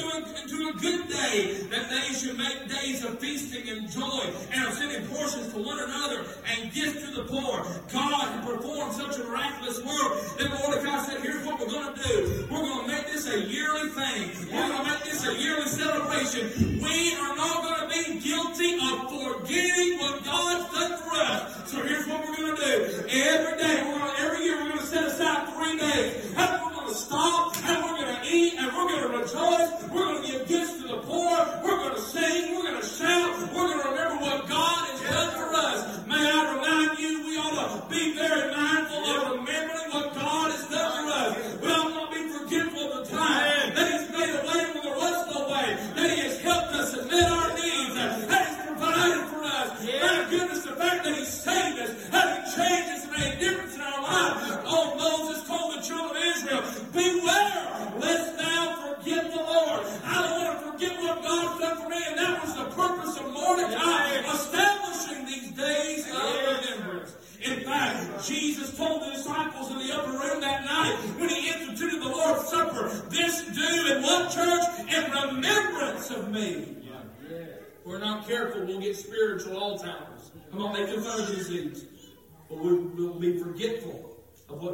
a 0.68 0.73
good 0.73 1.09
day, 1.09 1.54
that 1.71 1.90
they 1.90 2.14
should 2.14 2.38
make 2.38 2.68
days 2.68 3.04
of 3.04 3.18
feasting 3.18 3.68
and 3.68 3.90
joy, 3.90 4.25
and 4.52 4.66
of 4.66 4.75
sending 4.75 5.06
portions 5.09 5.52
to 5.52 5.59
one 5.62 5.78
another, 5.78 6.25
and 6.50 6.73
gifts 6.73 7.02
to 7.04 7.11
the 7.14 7.25
poor. 7.25 7.66
God 7.92 8.28
had 8.28 8.44
performed 8.47 8.92
such 8.94 9.18
a 9.18 9.25
miraculous 9.25 9.78
work 9.85 10.38
that 10.38 10.50
Mordecai 10.50 11.04
said, 11.04 11.21
here's 11.23 11.44
what 11.47 11.61
we're 11.61 11.71
going 11.71 11.94
to 11.94 12.02
do. 12.02 12.47
We're 12.50 12.61
going 12.61 12.87
to 12.87 12.92
make 12.92 13.06
this 13.06 13.26
a 13.28 13.40
yearly 13.40 13.88
thing. 13.90 14.30
We're 14.52 14.68
going 14.68 14.85
to 14.85 14.90
make 14.90 15.04
this 15.04 15.26
a 15.26 15.35
yearly 15.35 15.66
celebration. 15.66 16.80
We 16.83 17.14
are 17.16 17.37
not 17.37 17.62
going 17.62 17.80
to 17.83 17.88
be 17.88 18.21
guilty 18.21 18.75
of 18.75 19.11
forgetting 19.11 19.99
what 19.99 20.25
God's 20.25 20.73
done 20.73 20.99
for 21.02 21.16
us. 21.16 21.71
So 21.71 21.83
here's 21.83 22.06
what 22.06 22.21
we're 22.25 22.37
going 22.37 22.56
to 22.56 22.62
do. 22.62 22.75
Every 23.09 23.59
day, 23.59 23.83
we're 23.85 23.99
going 23.99 24.14
to, 24.14 24.23
every 24.23 24.44
year, 24.44 24.56
we're 24.56 24.68
going 24.68 24.80
to 24.80 24.87
set 24.87 25.04
aside 25.04 25.52
three 25.54 25.78
days. 25.78 26.35
And 26.37 26.62
we're 26.62 26.73
going 26.73 26.88
to 26.88 26.94
stop, 26.94 27.56
and 27.64 27.85
we're 27.85 27.97
going 28.04 28.16
to 28.16 28.23
eat, 28.28 28.54
and 28.59 28.66
we're 28.66 28.88
going 28.88 29.02
to 29.02 29.18
rejoice. 29.18 29.90
We're 29.90 30.04
going 30.04 30.23
to 30.23 30.24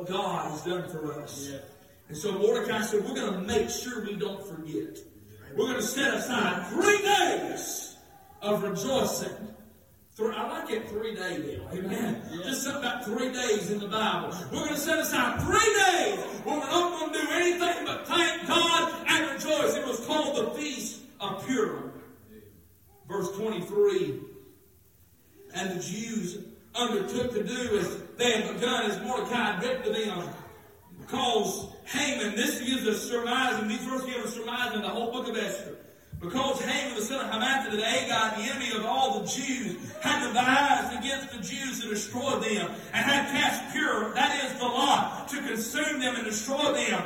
what 0.01 0.09
God 0.09 0.51
has 0.51 0.65
done 0.65 0.89
for 0.89 1.21
us. 1.21 1.53
And 2.09 2.17
so 2.17 2.33
Mordecai 2.33 2.83
said, 2.83 3.05
we're 3.05 3.15
going 3.15 3.33
to 3.35 3.41
make 3.41 3.71
sure 3.71 4.05
we 4.05 4.17
don't 4.17 4.45
forget. 4.47 4.99
We're 5.57 5.67
going 5.67 5.77
to 5.77 5.83
set 5.83 6.15
aside 6.15 6.67
three 6.69 6.99
days 7.03 7.97
of 8.41 8.63
rejoicing. 8.63 9.37
Three, 10.13 10.35
I 10.35 10.49
like 10.49 10.71
it 10.71 10.89
three 10.89 11.15
day 11.15 11.41
deal. 11.41 11.69
Amen. 11.73 12.23
Just 12.43 12.65
something 12.65 12.83
about 12.83 13.05
three 13.05 13.33
days 13.33 13.71
in 13.71 13.79
the 13.79 13.89
Bible. 13.89 14.35
We're 14.51 14.59
going 14.59 14.75
to 14.75 14.77
set 14.77 14.99
aside 14.99 15.41
three 15.43 15.59
days 15.59 16.19
where 16.45 16.59
we're 16.59 16.67
not 16.67 17.01
going 17.01 17.13
to 17.13 17.21
do 17.21 17.27
anything 17.33 17.85
but 17.87 18.07
thank 18.07 18.47
God 18.47 18.93
and 19.07 19.31
rejoice. 19.31 19.77
It 19.77 19.87
was 19.87 20.05
called 20.07 20.37
the 20.37 20.51
Feast 20.59 21.01
of 21.21 21.47
Purim. 21.47 21.93
Verse 23.09 23.31
23. 23.37 24.21
And 25.55 25.71
the 25.79 25.83
Jews 25.83 26.39
undertook 26.75 27.33
to 27.33 27.43
do 27.43 27.79
as 27.79 27.97
they 28.17 28.41
had 28.41 28.55
begun, 28.55 28.91
as 28.91 29.01
Mordecai 29.03 29.61
had 29.61 29.85
to 29.85 29.93
them. 29.93 30.29
Because 31.01 31.69
Haman, 31.87 32.37
this 32.37 32.61
gives 32.61 32.87
us 32.87 33.03
surmise, 33.03 33.61
and 33.61 33.71
these 33.71 33.81
verses 33.81 34.07
give 34.07 34.25
us 34.25 34.35
surmise 34.35 34.75
in 34.75 34.83
the 34.83 34.89
whole 34.89 35.11
book 35.11 35.29
of 35.29 35.37
Esther. 35.37 35.77
Because 36.21 36.61
Haman, 36.61 36.97
the 36.97 37.03
son 37.03 37.25
of 37.25 37.31
Hammedatha, 37.31 37.71
the 37.71 37.85
Agag, 37.85 38.37
the 38.37 38.53
enemy 38.53 38.77
of 38.77 38.85
all 38.85 39.21
the 39.21 39.27
Jews, 39.27 39.77
had 40.03 40.27
devised 40.27 40.99
against 40.99 41.33
the 41.33 41.39
Jews 41.39 41.81
to 41.83 41.89
destroy 41.89 42.39
them, 42.39 42.71
and 42.93 43.05
had 43.07 43.27
cast 43.33 43.75
Pur, 43.75 44.13
that 44.15 44.45
is 44.45 44.59
the 44.59 44.67
lot, 44.67 45.29
to 45.29 45.37
consume 45.39 45.99
them 45.99 46.17
and 46.17 46.25
destroy 46.25 46.73
them. 46.75 47.03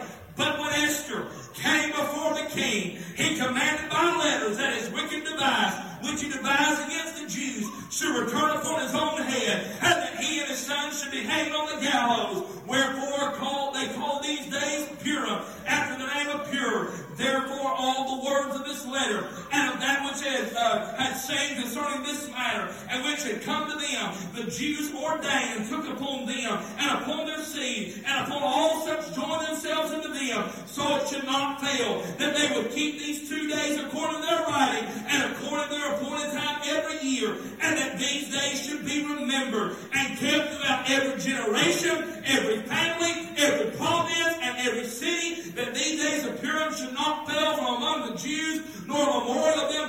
Jews, 48.24 48.62
nor 48.86 49.04
memorial 49.06 49.60
of 49.60 49.70
them 49.70 49.83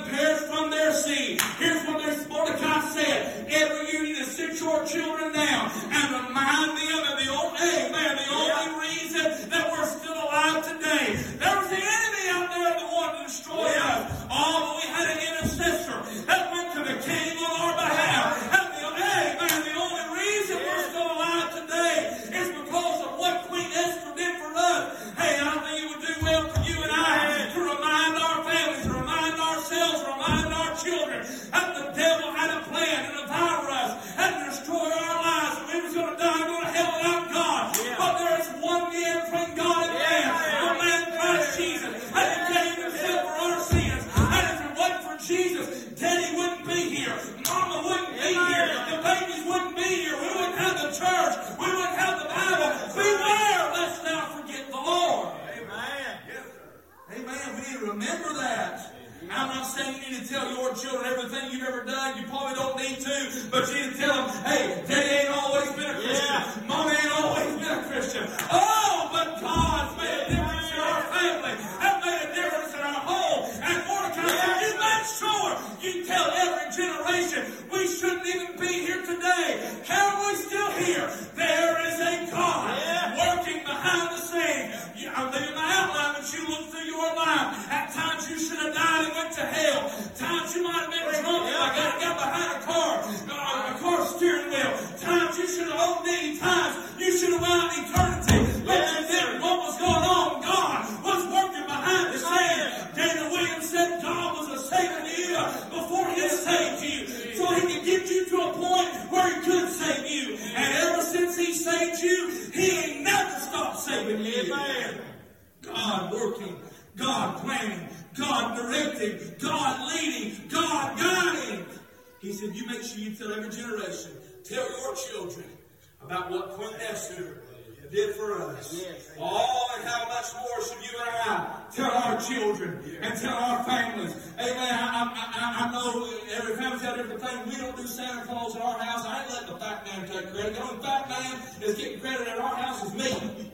Esther 126.88 127.42
did 127.90 128.14
for 128.14 128.32
us. 128.42 128.84
Oh, 129.18 129.68
and 129.76 129.88
how 129.88 130.08
much 130.08 130.34
more 130.34 130.62
should 130.62 130.82
you 130.84 130.98
and 130.98 131.10
I 131.24 131.62
tell 131.72 131.90
our 131.90 132.20
children 132.20 132.98
and 133.00 133.20
tell 133.20 133.34
our 133.34 133.64
families? 133.64 134.14
Amen. 134.38 134.56
I, 134.58 135.12
I, 135.14 135.66
I, 135.66 135.72
know 135.72 136.10
every 136.34 136.56
family's 136.56 136.82
got 136.82 136.96
different 136.96 137.20
things. 137.20 137.54
We 137.54 137.60
don't 137.60 137.76
do 137.76 137.86
Santa 137.86 138.26
Claus 138.26 138.56
at 138.56 138.62
our 138.62 138.78
house. 138.78 139.04
I 139.06 139.22
ain't 139.22 139.30
letting 139.30 139.52
the 139.54 139.60
fat 139.60 139.86
man 139.86 140.08
take 140.08 140.32
credit. 140.32 140.54
The 140.54 140.62
only 140.62 140.82
fat 140.82 141.08
man 141.08 141.40
is 141.62 141.76
getting 141.76 142.00
credit 142.00 142.28
at 142.28 142.38
our 142.38 142.56
house 142.56 142.84
is 142.84 142.94
me. 142.94 143.50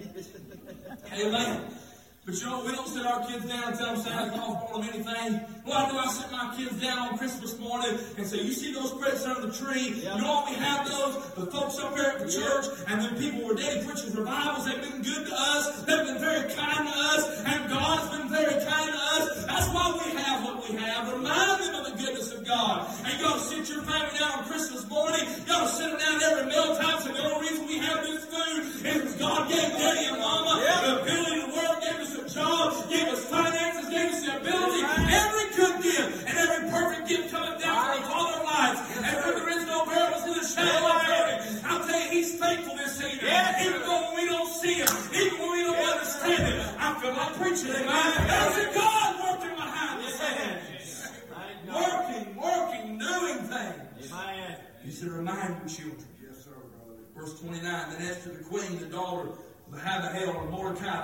Amen. 1.26 1.71
But 2.24 2.38
you 2.38 2.46
know, 2.46 2.62
we 2.64 2.70
don't 2.70 2.86
sit 2.86 3.04
our 3.04 3.26
kids 3.26 3.46
down 3.46 3.64
and 3.64 3.76
tell 3.76 3.94
them 3.94 4.00
Santa 4.00 4.30
Claus 4.30 4.54
brought 4.62 4.78
them 4.78 4.94
anything. 4.94 5.40
Why 5.64 5.90
do 5.90 5.98
I 5.98 6.06
sit 6.06 6.30
my 6.30 6.54
kids 6.56 6.80
down 6.80 6.98
on 6.98 7.18
Christmas 7.18 7.58
morning 7.58 7.98
and 8.16 8.24
say, 8.24 8.40
you 8.42 8.52
see 8.52 8.72
those 8.72 8.92
presents 8.92 9.26
under 9.26 9.48
the 9.48 9.52
tree? 9.52 9.98
Yeah. 9.98 10.14
You 10.14 10.22
know 10.22 10.44
we 10.46 10.54
have 10.54 10.86
those? 10.86 11.18
The 11.34 11.50
folks 11.50 11.80
up 11.80 11.98
here 11.98 12.14
at 12.14 12.20
the 12.20 12.30
church, 12.30 12.66
and 12.86 13.02
then 13.02 13.18
people 13.18 13.42
were 13.42 13.54
daily 13.54 13.84
preaching 13.84 14.14
revivals. 14.14 14.66
They've 14.66 14.80
been 14.80 15.02
good 15.02 15.26
to 15.26 15.34
us. 15.34 15.82
They've 15.82 16.06
been 16.06 16.22
very 16.22 16.46
kind 16.54 16.86
to 16.86 16.94
us, 16.94 17.42
and 17.42 17.68
God's 17.68 18.16
been 18.16 18.28
very 18.30 18.54
kind 18.70 18.86
to 18.94 19.00
us. 19.18 19.46
That's 19.46 19.68
why 19.74 19.90
we 19.98 20.14
have 20.22 20.44
what 20.44 20.62
we 20.62 20.76
have. 20.78 21.12
Remind 21.12 21.58
them 21.58 21.74
of 21.74 21.90
the 21.90 21.98
goodness 21.98 22.30
of 22.30 22.46
God. 22.46 22.86
And 23.02 23.18
you 23.18 23.18
got 23.18 23.34
to 23.34 23.44
sit 23.50 23.68
your 23.68 23.82
family 23.82 24.16
down 24.16 24.38
on 24.38 24.44
Christmas 24.44 24.88
morning. 24.88 25.26
You 25.26 25.46
got 25.50 25.66
to 25.66 25.74
sit 25.74 25.90
them 25.90 25.98
down 25.98 26.22
every 26.22 26.46
meal 26.46 26.76
time. 26.78 27.02
So 27.02 27.10
the 27.10 27.34
only 27.34 27.41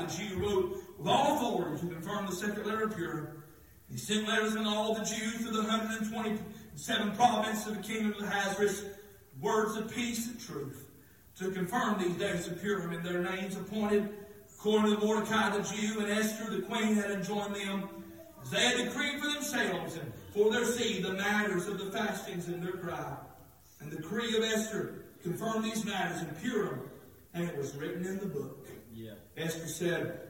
the 0.01 0.17
Jew, 0.17 0.39
wrote 0.39 0.83
with 0.99 1.09
all 1.09 1.37
authority 1.37 1.87
to 1.87 1.95
confirm 1.95 2.27
the 2.27 2.33
second 2.33 2.67
letter 2.67 2.85
of 2.85 2.97
Purim. 2.97 3.43
He 3.91 3.97
sent 3.97 4.29
letters 4.29 4.55
in 4.55 4.67
all 4.67 4.95
the 4.95 5.05
Jews 5.05 5.39
to 5.39 5.51
the 5.51 5.63
127 5.63 7.17
provinces 7.17 7.67
of 7.67 7.77
the 7.77 7.83
kingdom 7.83 8.13
of 8.13 8.29
Ahasuerus, 8.29 8.85
words 9.41 9.77
of 9.77 9.93
peace 9.95 10.27
and 10.27 10.41
truth, 10.41 10.91
to 11.39 11.51
confirm 11.51 11.99
these 11.99 12.17
days 12.17 12.47
of 12.49 12.61
Purim 12.61 12.93
and 12.93 13.05
their 13.05 13.23
names 13.23 13.57
appointed 13.57 14.09
according 14.59 14.97
to 14.97 15.01
Mordecai 15.01 15.57
the 15.57 15.63
Jew 15.63 16.01
and 16.01 16.11
Esther 16.11 16.51
the 16.51 16.63
queen 16.63 16.95
had 16.95 17.13
enjoined 17.13 17.55
them, 17.55 17.89
as 18.43 18.51
they 18.51 18.61
had 18.61 18.77
decreed 18.77 19.21
for 19.21 19.33
themselves 19.33 19.97
and 19.97 20.13
for 20.35 20.51
their 20.51 20.65
seed 20.65 21.05
the 21.05 21.13
matters 21.13 21.69
of 21.69 21.79
the 21.79 21.91
fastings 21.93 22.49
and 22.49 22.63
their 22.63 22.73
cry. 22.73 23.17
And 23.81 23.93
the 23.93 23.97
decree 23.97 24.37
of 24.37 24.43
Esther 24.43 25.05
confirmed 25.23 25.65
these 25.65 25.85
matters 25.85 26.23
in 26.23 26.29
Purim, 26.43 26.81
and 27.35 27.49
it 27.49 27.57
was 27.57 27.77
written 27.77 28.05
in 28.05 28.19
the 28.19 28.27
book. 28.27 28.67
Yeah. 28.93 29.13
Esther 29.39 29.67
said, 29.67 30.21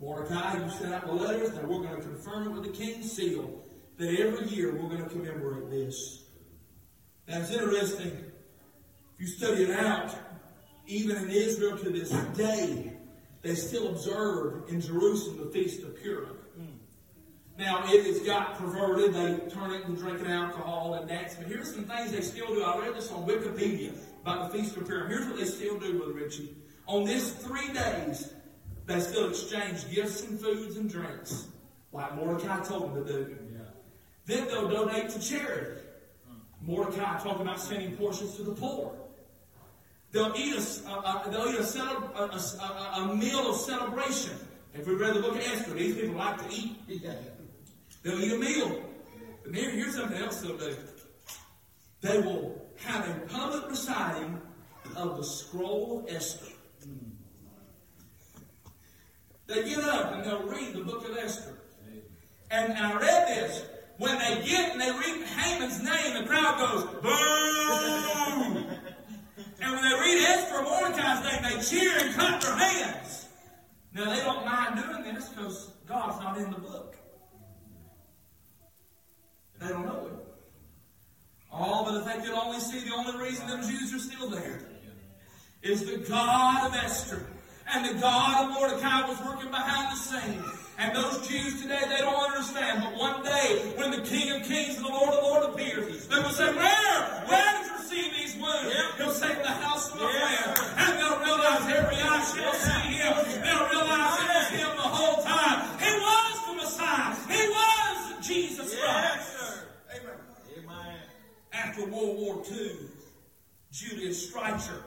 Mordecai, 0.00 0.64
you 0.64 0.70
sent 0.70 0.94
out 0.94 1.06
the 1.06 1.12
letters, 1.12 1.50
and 1.50 1.68
we're 1.68 1.82
going 1.82 1.96
to 1.96 2.02
confirm 2.02 2.46
it 2.46 2.50
with 2.50 2.64
the 2.64 2.70
king's 2.70 3.12
seal 3.12 3.62
that 3.98 4.18
every 4.18 4.48
year 4.48 4.72
we're 4.74 4.88
going 4.88 5.02
to 5.02 5.10
commemorate 5.10 5.70
this. 5.70 6.24
Now 7.28 7.40
it's 7.40 7.50
interesting. 7.50 8.12
If 9.14 9.20
you 9.20 9.26
study 9.26 9.64
it 9.64 9.70
out, 9.70 10.14
even 10.86 11.16
in 11.16 11.30
Israel 11.30 11.76
to 11.78 11.90
this 11.90 12.10
day, 12.34 12.92
they 13.42 13.54
still 13.54 13.88
observe 13.88 14.68
in 14.68 14.80
Jerusalem 14.80 15.44
the 15.44 15.50
Feast 15.50 15.82
of 15.82 16.00
Purim. 16.02 16.36
Now, 17.60 17.84
if 17.84 18.06
it 18.06 18.06
has 18.06 18.20
got 18.20 18.56
perverted. 18.56 19.12
They 19.12 19.36
turn 19.50 19.72
it 19.72 19.84
into 19.84 20.00
drinking 20.00 20.28
alcohol 20.28 20.94
and 20.94 21.06
dancing. 21.06 21.42
But 21.42 21.52
here's 21.52 21.74
some 21.74 21.84
things 21.84 22.10
they 22.10 22.22
still 22.22 22.46
do. 22.46 22.62
I 22.62 22.78
read 22.78 22.94
this 22.94 23.12
on 23.12 23.26
Wikipedia 23.26 23.92
about 24.22 24.50
the 24.50 24.58
Feast 24.58 24.78
of 24.78 24.86
Purim. 24.86 25.10
Here's 25.10 25.26
what 25.26 25.36
they 25.36 25.44
still 25.44 25.78
do, 25.78 25.98
Brother 25.98 26.14
Richie. 26.14 26.56
On 26.90 27.04
this 27.04 27.32
three 27.34 27.72
days, 27.72 28.34
they 28.86 28.98
still 28.98 29.30
exchange 29.30 29.88
gifts 29.94 30.24
and 30.24 30.40
foods 30.40 30.76
and 30.76 30.90
drinks, 30.90 31.46
like 31.92 32.16
Mordecai 32.16 32.64
told 32.64 32.92
them 32.92 33.06
to 33.06 33.12
do. 33.12 33.36
Yeah. 33.52 33.60
Then 34.26 34.48
they'll 34.48 34.68
donate 34.68 35.08
to 35.10 35.20
charity. 35.20 35.82
Mordecai 36.60 37.22
talked 37.22 37.40
about 37.40 37.60
sending 37.60 37.96
portions 37.96 38.34
to 38.36 38.42
the 38.42 38.50
poor. 38.50 38.92
They'll 40.10 40.34
eat 40.36 40.56
a, 40.56 40.88
a, 40.88 40.92
a 40.92 41.28
they'll 41.30 41.46
eat 41.46 41.60
a, 41.60 41.80
a, 42.18 43.02
a, 43.04 43.14
meal 43.14 43.50
of 43.50 43.56
celebration. 43.56 44.36
If 44.74 44.88
we 44.88 44.96
read 44.96 45.14
the 45.14 45.20
book 45.20 45.36
of 45.36 45.42
Esther, 45.42 45.74
these 45.74 45.94
people 45.94 46.16
like 46.16 46.38
to 46.38 46.52
eat. 46.52 47.06
They'll 48.02 48.20
eat 48.20 48.32
a 48.32 48.36
meal. 48.36 48.82
But 49.44 49.54
here, 49.54 49.70
here's 49.70 49.94
something 49.94 50.20
else 50.20 50.40
they'll 50.40 50.58
do. 50.58 50.74
They 52.00 52.18
will 52.18 52.60
have 52.78 53.08
a 53.08 53.14
public 53.28 53.70
reciting 53.70 54.40
of 54.96 55.18
the 55.18 55.22
scroll 55.22 56.00
of 56.00 56.12
Esther. 56.12 56.50
They 59.50 59.68
get 59.68 59.80
up 59.80 60.12
and 60.14 60.24
they'll 60.24 60.44
read 60.44 60.74
the 60.74 60.84
book 60.84 61.08
of 61.08 61.16
Esther. 61.16 61.58
And, 62.52 62.72
I 62.72 62.96
read 62.96 63.28
this. 63.28 63.66
When 63.98 64.16
they 64.18 64.46
get 64.46 64.72
and 64.72 64.80
they 64.80 64.90
read 64.92 65.26
Haman's 65.26 65.82
name, 65.82 66.22
the 66.22 66.28
crowd 66.28 66.58
goes, 66.58 66.84
boom! 67.02 68.64
and 69.60 69.72
when 69.72 69.82
they 69.82 70.00
read 70.00 70.22
Esther 70.28 70.56
or 70.56 70.62
Mordecai's 70.62 71.24
name, 71.24 71.42
they 71.42 71.62
cheer 71.62 71.98
and 71.98 72.14
clap 72.14 72.40
their 72.40 72.56
hands. 72.56 73.26
Now, 73.92 74.14
they 74.14 74.20
don't 74.20 74.46
mind 74.46 74.82
doing 74.84 75.14
this 75.14 75.28
because 75.28 75.72
God's 75.86 76.22
not 76.22 76.38
in 76.38 76.50
the 76.52 76.58
book. 76.58 76.96
They 79.60 79.68
don't 79.68 79.84
know 79.84 80.06
it. 80.06 80.12
Oh, 81.52 81.84
but 81.84 81.96
if 81.96 82.04
they 82.04 82.24
could 82.24 82.38
only 82.38 82.60
see 82.60 82.88
the 82.88 82.94
only 82.94 83.20
reason 83.20 83.48
them 83.48 83.62
Jews 83.62 83.92
are 83.92 83.98
still 83.98 84.30
there 84.30 84.60
is 85.62 85.84
the 85.84 85.98
God 86.08 86.68
of 86.68 86.74
Esther 86.76 87.26
and 87.72 87.84
the 87.84 88.00
God 88.00 88.48
of 88.48 88.54
Mordecai 88.54 89.06
was 89.08 89.18
working 89.24 89.50
behind 89.50 89.92
the 89.92 90.00
scenes. 90.00 90.44
And 90.78 90.96
those 90.96 91.28
Jews 91.28 91.60
today, 91.62 91.80
they 91.88 91.98
don't 91.98 92.30
understand. 92.30 92.82
But 92.82 92.96
one 92.96 93.22
day, 93.22 93.72
when 93.76 93.90
the 93.90 94.00
King 94.00 94.32
of 94.32 94.42
Kings 94.48 94.76
and 94.76 94.86
the 94.86 94.90
Lord 94.90 95.14
of 95.14 95.22
Lords 95.22 95.46
appears, 95.54 96.06
they 96.08 96.16
will 96.16 96.30
say, 96.30 96.46
Where? 96.46 97.00
Where 97.28 97.52
did 97.58 97.66
you 97.66 97.72
receive 97.76 98.12
these 98.16 98.34
wounds? 98.40 98.72
Yeah. 98.74 99.04
He'll 99.04 99.12
say, 99.12 99.30
In 99.30 99.42
the 99.42 99.48
house 99.48 99.92
of 99.92 100.00
my 100.00 100.10
yeah. 100.10 100.54
friend. 100.54 100.72
And 100.78 100.98
they'll 100.98 101.20
realize 101.20 101.62
every 101.68 101.96
eye 101.96 102.24
shall 102.32 102.54
see 102.54 102.96
him. 102.96 103.12
They'll 103.44 103.68
realize 103.68 104.20
it 104.20 104.28
was 104.34 104.48
him 104.56 104.76
the 104.76 104.88
whole 104.88 105.22
time. 105.22 105.78
He 105.78 105.92
was 106.00 106.46
the 106.48 106.54
Messiah. 106.64 107.14
He 107.28 107.48
was 107.48 108.26
Jesus 108.26 108.74
Christ. 108.80 109.36
Yes, 109.38 109.64
Amen. 110.00 110.64
Amen. 110.64 110.96
After 111.52 111.84
World 111.84 112.16
War 112.18 112.42
II, 112.50 112.70
Julius 113.70 114.30
Streicher 114.30 114.82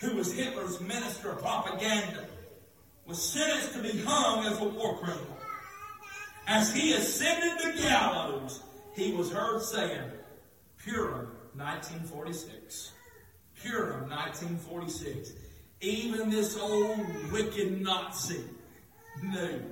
who 0.00 0.16
was 0.16 0.32
Hitler's 0.32 0.80
minister 0.80 1.30
of 1.30 1.40
propaganda, 1.40 2.26
was 3.06 3.22
sentenced 3.22 3.74
to 3.74 3.82
be 3.82 3.98
hung 4.04 4.44
as 4.46 4.60
a 4.60 4.64
war 4.64 4.96
criminal. 4.98 5.38
As 6.46 6.74
he 6.74 6.92
ascended 6.92 7.58
the 7.58 7.82
gallows, 7.82 8.62
he 8.94 9.12
was 9.12 9.30
heard 9.30 9.62
saying, 9.62 10.10
Purim, 10.84 11.28
1946. 11.54 12.92
Purim, 13.62 14.10
1946. 14.10 15.32
Even 15.80 16.30
this 16.30 16.58
old 16.58 17.32
wicked 17.32 17.80
Nazi 17.80 18.44
knew. 19.22 19.62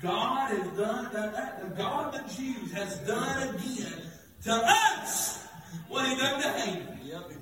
God 0.00 0.50
has 0.50 0.66
done 0.78 1.12
that. 1.12 1.62
The 1.62 1.76
God 1.76 2.14
of 2.14 2.26
the 2.26 2.34
Jews 2.34 2.72
has 2.72 2.98
done 3.00 3.54
again 3.54 4.02
to 4.44 4.52
us 4.52 5.46
what 5.88 6.08
he 6.08 6.16
done 6.16 6.40
to 6.40 6.48
Haman. 6.48 7.00
Yep. 7.04 7.39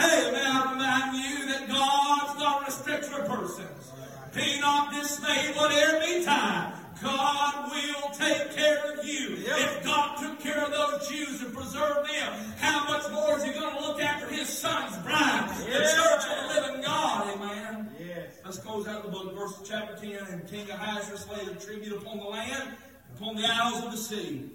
Hey, 0.00 0.30
may 0.32 0.42
I 0.42 0.72
remind 0.72 1.14
you 1.14 1.46
that 1.52 1.68
God's 1.68 2.40
not 2.40 2.62
a 2.62 2.64
respecter 2.64 3.20
of 3.20 3.28
persons. 3.28 3.92
Be 4.34 4.58
not 4.58 4.94
dismayed 4.94 5.54
whatever 5.54 6.00
be 6.00 6.24
time. 6.24 6.72
God 7.02 7.70
will 7.70 8.10
take 8.10 8.54
care 8.56 8.92
of 8.92 9.04
you. 9.04 9.36
Yep. 9.36 9.58
If 9.58 9.84
God 9.84 10.16
took 10.18 10.40
care 10.40 10.64
of 10.64 10.70
those 10.70 11.06
Jews 11.06 11.42
and 11.42 11.52
preserved 11.52 12.08
them, 12.08 12.32
how 12.56 12.88
much 12.88 13.10
more 13.12 13.36
is 13.36 13.44
He 13.44 13.52
going 13.52 13.76
to 13.76 13.80
look 13.82 14.00
after 14.00 14.26
His 14.28 14.48
Son's 14.48 14.96
bride, 14.98 15.50
the 15.66 15.70
church 15.70 16.24
of 16.30 16.48
the 16.48 16.60
living 16.60 16.82
God? 16.82 17.34
Amen. 17.34 17.90
Yes. 17.98 18.38
Let's 18.42 18.58
close 18.58 18.88
out 18.88 19.02
the 19.02 19.10
book, 19.10 19.34
verse 19.36 19.60
chapter 19.66 19.96
10. 19.96 20.32
And 20.32 20.48
King 20.48 20.70
Ahasuerus 20.70 21.28
laid 21.28 21.48
a 21.48 21.60
tribute 21.60 21.92
upon 21.92 22.18
the 22.18 22.24
land, 22.24 22.70
upon 23.16 23.36
the 23.36 23.46
isles 23.46 23.84
of 23.84 23.90
the 23.90 23.98
sea. 23.98 24.48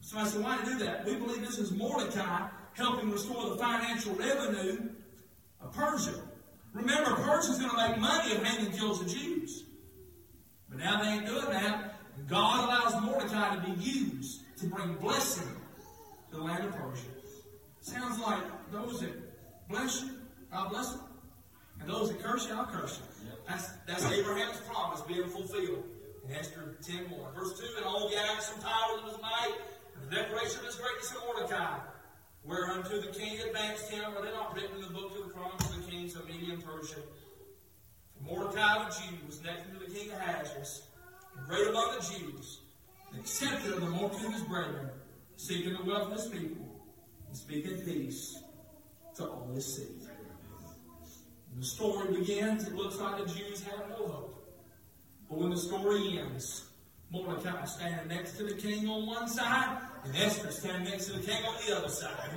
So 0.00 0.18
I 0.18 0.24
said, 0.24 0.42
why 0.42 0.58
do 0.64 0.78
that? 0.80 1.04
We 1.04 1.14
believe 1.14 1.42
this 1.42 1.58
is 1.58 1.70
Mordecai 1.70 2.48
helping 2.74 3.10
restore 3.10 3.50
the 3.50 3.56
financial 3.56 4.14
revenue 4.14 4.90
of 5.60 5.72
Persia. 5.72 6.14
Remember, 6.72 7.14
Persia's 7.16 7.58
going 7.58 7.70
to 7.70 7.76
make 7.76 7.98
money 7.98 8.32
if 8.32 8.42
Haman 8.42 8.72
kills 8.72 9.04
the 9.04 9.10
Jews. 9.10 9.64
But 10.68 10.78
now 10.78 11.02
they 11.02 11.08
ain't 11.08 11.26
doing 11.26 11.50
that. 11.50 11.96
God 12.28 12.64
allows 12.64 13.02
Mordecai 13.02 13.56
to 13.56 13.60
be 13.62 13.82
used 13.82 14.42
to 14.58 14.66
bring 14.66 14.94
blessing 14.94 15.48
to 16.30 16.36
the 16.36 16.42
land 16.42 16.64
of 16.64 16.72
Persia. 16.72 17.08
Sounds 17.80 18.18
like 18.20 18.42
those 18.70 19.00
that 19.00 19.12
bless 19.68 20.02
you, 20.02 20.10
I'll 20.52 20.68
bless 20.70 20.92
them. 20.92 21.02
And 21.80 21.90
those 21.90 22.10
that 22.10 22.22
curse 22.22 22.48
you, 22.48 22.54
I'll 22.54 22.66
curse 22.66 23.00
you. 23.00 23.28
That's, 23.48 23.70
that's 23.86 24.04
Abraham's 24.06 24.60
promise 24.60 25.00
being 25.02 25.28
fulfilled 25.28 25.84
in 26.24 26.34
Esther 26.34 26.76
10 26.82 27.10
1. 27.10 27.34
Verse 27.34 27.58
2 27.58 27.66
And 27.76 27.84
all 27.84 28.08
the 28.08 28.16
acts 28.16 28.52
and 28.54 28.62
power 28.62 28.98
of 28.98 29.04
his 29.04 29.20
might, 29.20 29.52
and 29.94 30.10
the 30.10 30.14
declaration 30.14 30.60
of 30.60 30.66
his 30.66 30.76
greatness 30.76 31.10
of 31.10 31.22
Mordecai, 31.26 31.78
whereunto 32.44 33.00
the 33.00 33.18
king 33.18 33.38
advanced 33.40 33.90
him, 33.90 34.04
are 34.16 34.22
they 34.22 34.32
not 34.32 34.54
written 34.54 34.76
in 34.76 34.82
the 34.82 34.88
book 34.88 35.16
of 35.16 35.28
the 35.28 35.32
Chronicles 35.32 35.76
of 35.76 35.84
the 35.84 35.90
kings 35.90 36.16
of 36.16 36.26
Media 36.28 36.54
and 36.54 36.64
Persia? 36.64 37.00
Mordecai 38.24 38.88
the 38.88 38.94
Jew 38.94 39.16
was 39.26 39.42
next 39.42 39.62
to 39.70 39.78
the 39.78 39.92
king 39.92 40.10
of 40.10 40.18
Ahasuerus, 40.18 40.86
great 41.48 41.66
among 41.66 41.96
the 41.98 42.00
Jews, 42.00 42.60
and 43.10 43.20
accepted 43.20 43.72
of 43.72 43.80
the 43.80 43.90
multitude 43.90 44.28
of 44.28 44.32
his 44.34 44.42
brethren, 44.42 44.90
seeking 45.36 45.74
the 45.74 45.84
wealth 45.84 46.12
of 46.12 46.12
his 46.12 46.26
people, 46.28 46.80
and 47.26 47.36
speaking 47.36 47.78
peace 47.80 48.42
to 49.16 49.26
all 49.26 49.50
his 49.54 49.76
seed. 49.76 50.08
When 51.50 51.60
the 51.60 51.66
story 51.66 52.18
begins, 52.18 52.66
it 52.66 52.74
looks 52.74 52.98
like 52.98 53.18
the 53.18 53.32
Jews 53.32 53.62
have 53.64 53.88
no 53.90 54.06
hope. 54.06 54.58
But 55.28 55.38
when 55.38 55.50
the 55.50 55.56
story 55.56 56.18
ends, 56.18 56.68
Mordecai 57.10 57.64
standing 57.64 58.08
next 58.08 58.36
to 58.38 58.44
the 58.44 58.54
king 58.54 58.88
on 58.88 59.06
one 59.06 59.28
side, 59.28 59.78
and 60.04 60.16
Esther 60.16 60.50
standing 60.50 60.90
next 60.90 61.06
to 61.06 61.12
the 61.12 61.26
king 61.26 61.44
on 61.44 61.54
the 61.66 61.76
other 61.76 61.88
side. 61.88 62.30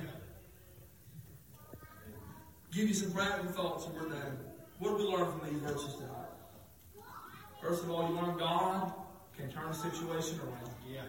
Give 2.72 2.88
you 2.88 2.94
some 2.94 3.12
practical 3.12 3.52
thoughts, 3.52 3.86
and 3.86 3.94
we're 3.94 4.08
done. 4.08 4.38
What 4.78 4.90
do 4.90 5.04
we 5.04 5.04
learn 5.04 5.38
from 5.38 5.48
these 5.48 5.60
verses 5.60 5.94
tonight? 5.94 6.12
First 7.62 7.84
of 7.84 7.90
all, 7.90 8.08
you 8.08 8.14
learn 8.14 8.36
God 8.36 8.92
can 9.36 9.50
turn 9.50 9.70
a 9.70 9.74
situation 9.74 10.38
around. 10.40 10.70
Yeah. 10.90 11.02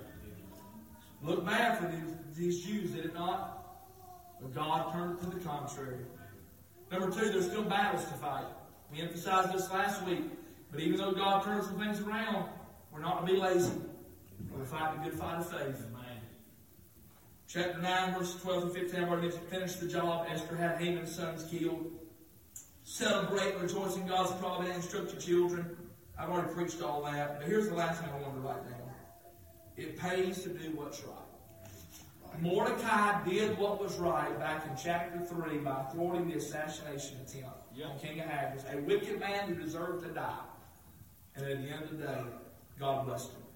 Look 1.22 1.46
bad 1.46 1.80
for 1.80 1.88
these, 1.88 2.15
these 2.36 2.65
Jews, 2.65 2.91
did 2.91 3.06
it 3.06 3.13
not? 3.13 3.54
But 4.41 4.54
God 4.54 4.93
turned 4.93 5.17
it 5.17 5.24
to 5.24 5.38
the 5.38 5.43
contrary. 5.43 5.98
Number 6.91 7.12
two, 7.12 7.32
there's 7.32 7.48
still 7.48 7.63
battles 7.63 8.06
to 8.06 8.13
fight. 8.13 8.46
We 8.91 9.02
emphasized 9.02 9.54
this 9.54 9.70
last 9.72 10.06
week. 10.06 10.24
But 10.72 10.82
even 10.82 10.98
though 10.98 11.12
God 11.12 11.43
turns 11.43 11.65
some 11.65 11.80
things 11.80 12.00
around, 12.02 12.50
we're 12.91 13.02
not 13.02 13.26
to 13.26 13.34
be 13.34 13.39
lazy. 13.39 13.72
We're 14.52 14.60
to 14.60 14.65
fight 14.65 14.96
the 14.96 15.10
good 15.10 15.20
fight 15.20 15.39
of 15.39 15.50
faith. 15.50 15.84
Chapter 17.50 17.80
9, 17.82 18.14
verses 18.14 18.42
12 18.42 18.64
and 18.64 18.74
15, 18.74 19.04
I've 19.04 19.10
already 19.10 19.30
finished 19.30 19.80
the 19.80 19.88
job. 19.88 20.28
Esther 20.30 20.58
had 20.58 20.82
Haman's 20.82 21.16
sons 21.16 21.46
killed. 21.50 21.90
Celebrate 22.84 23.58
rejoice 23.58 23.96
in 23.96 24.06
God's 24.06 24.34
providence, 24.34 24.84
instruct 24.84 25.14
your 25.14 25.22
children. 25.22 25.78
I've 26.20 26.30
already 26.30 26.54
preached 26.54 26.82
all 26.82 27.04
that. 27.04 27.40
But 27.40 27.48
here's 27.48 27.70
the 27.70 27.76
last 27.76 28.02
thing 28.02 28.10
I 28.14 28.22
want 28.22 28.34
to 28.34 28.42
write 28.42 28.64
down. 28.70 28.82
It 29.78 29.98
pays 29.98 30.44
to 30.44 30.50
do 30.50 30.76
what's 30.76 31.02
right. 31.04 32.42
Mordecai 32.42 33.24
did 33.24 33.58
what 33.58 33.82
was 33.82 33.96
right 33.96 34.38
back 34.38 34.68
in 34.68 34.76
chapter 34.76 35.20
3 35.20 35.60
by 35.60 35.84
thwarting 35.94 36.28
the 36.28 36.36
assassination 36.36 37.16
attempt 37.26 37.56
yep. 37.74 37.88
on 37.92 38.00
King 38.00 38.20
Ahasuerus, 38.20 38.66
a 38.74 38.78
wicked 38.82 39.20
man 39.22 39.48
who 39.48 39.56
deserved 39.56 40.04
to 40.04 40.10
die. 40.10 40.36
And 41.36 41.46
at 41.46 41.64
the 41.64 41.70
end 41.70 41.84
of 41.84 41.98
the 41.98 42.06
day, 42.06 42.22
God 42.78 43.06
blessed 43.06 43.32
him. 43.32 43.47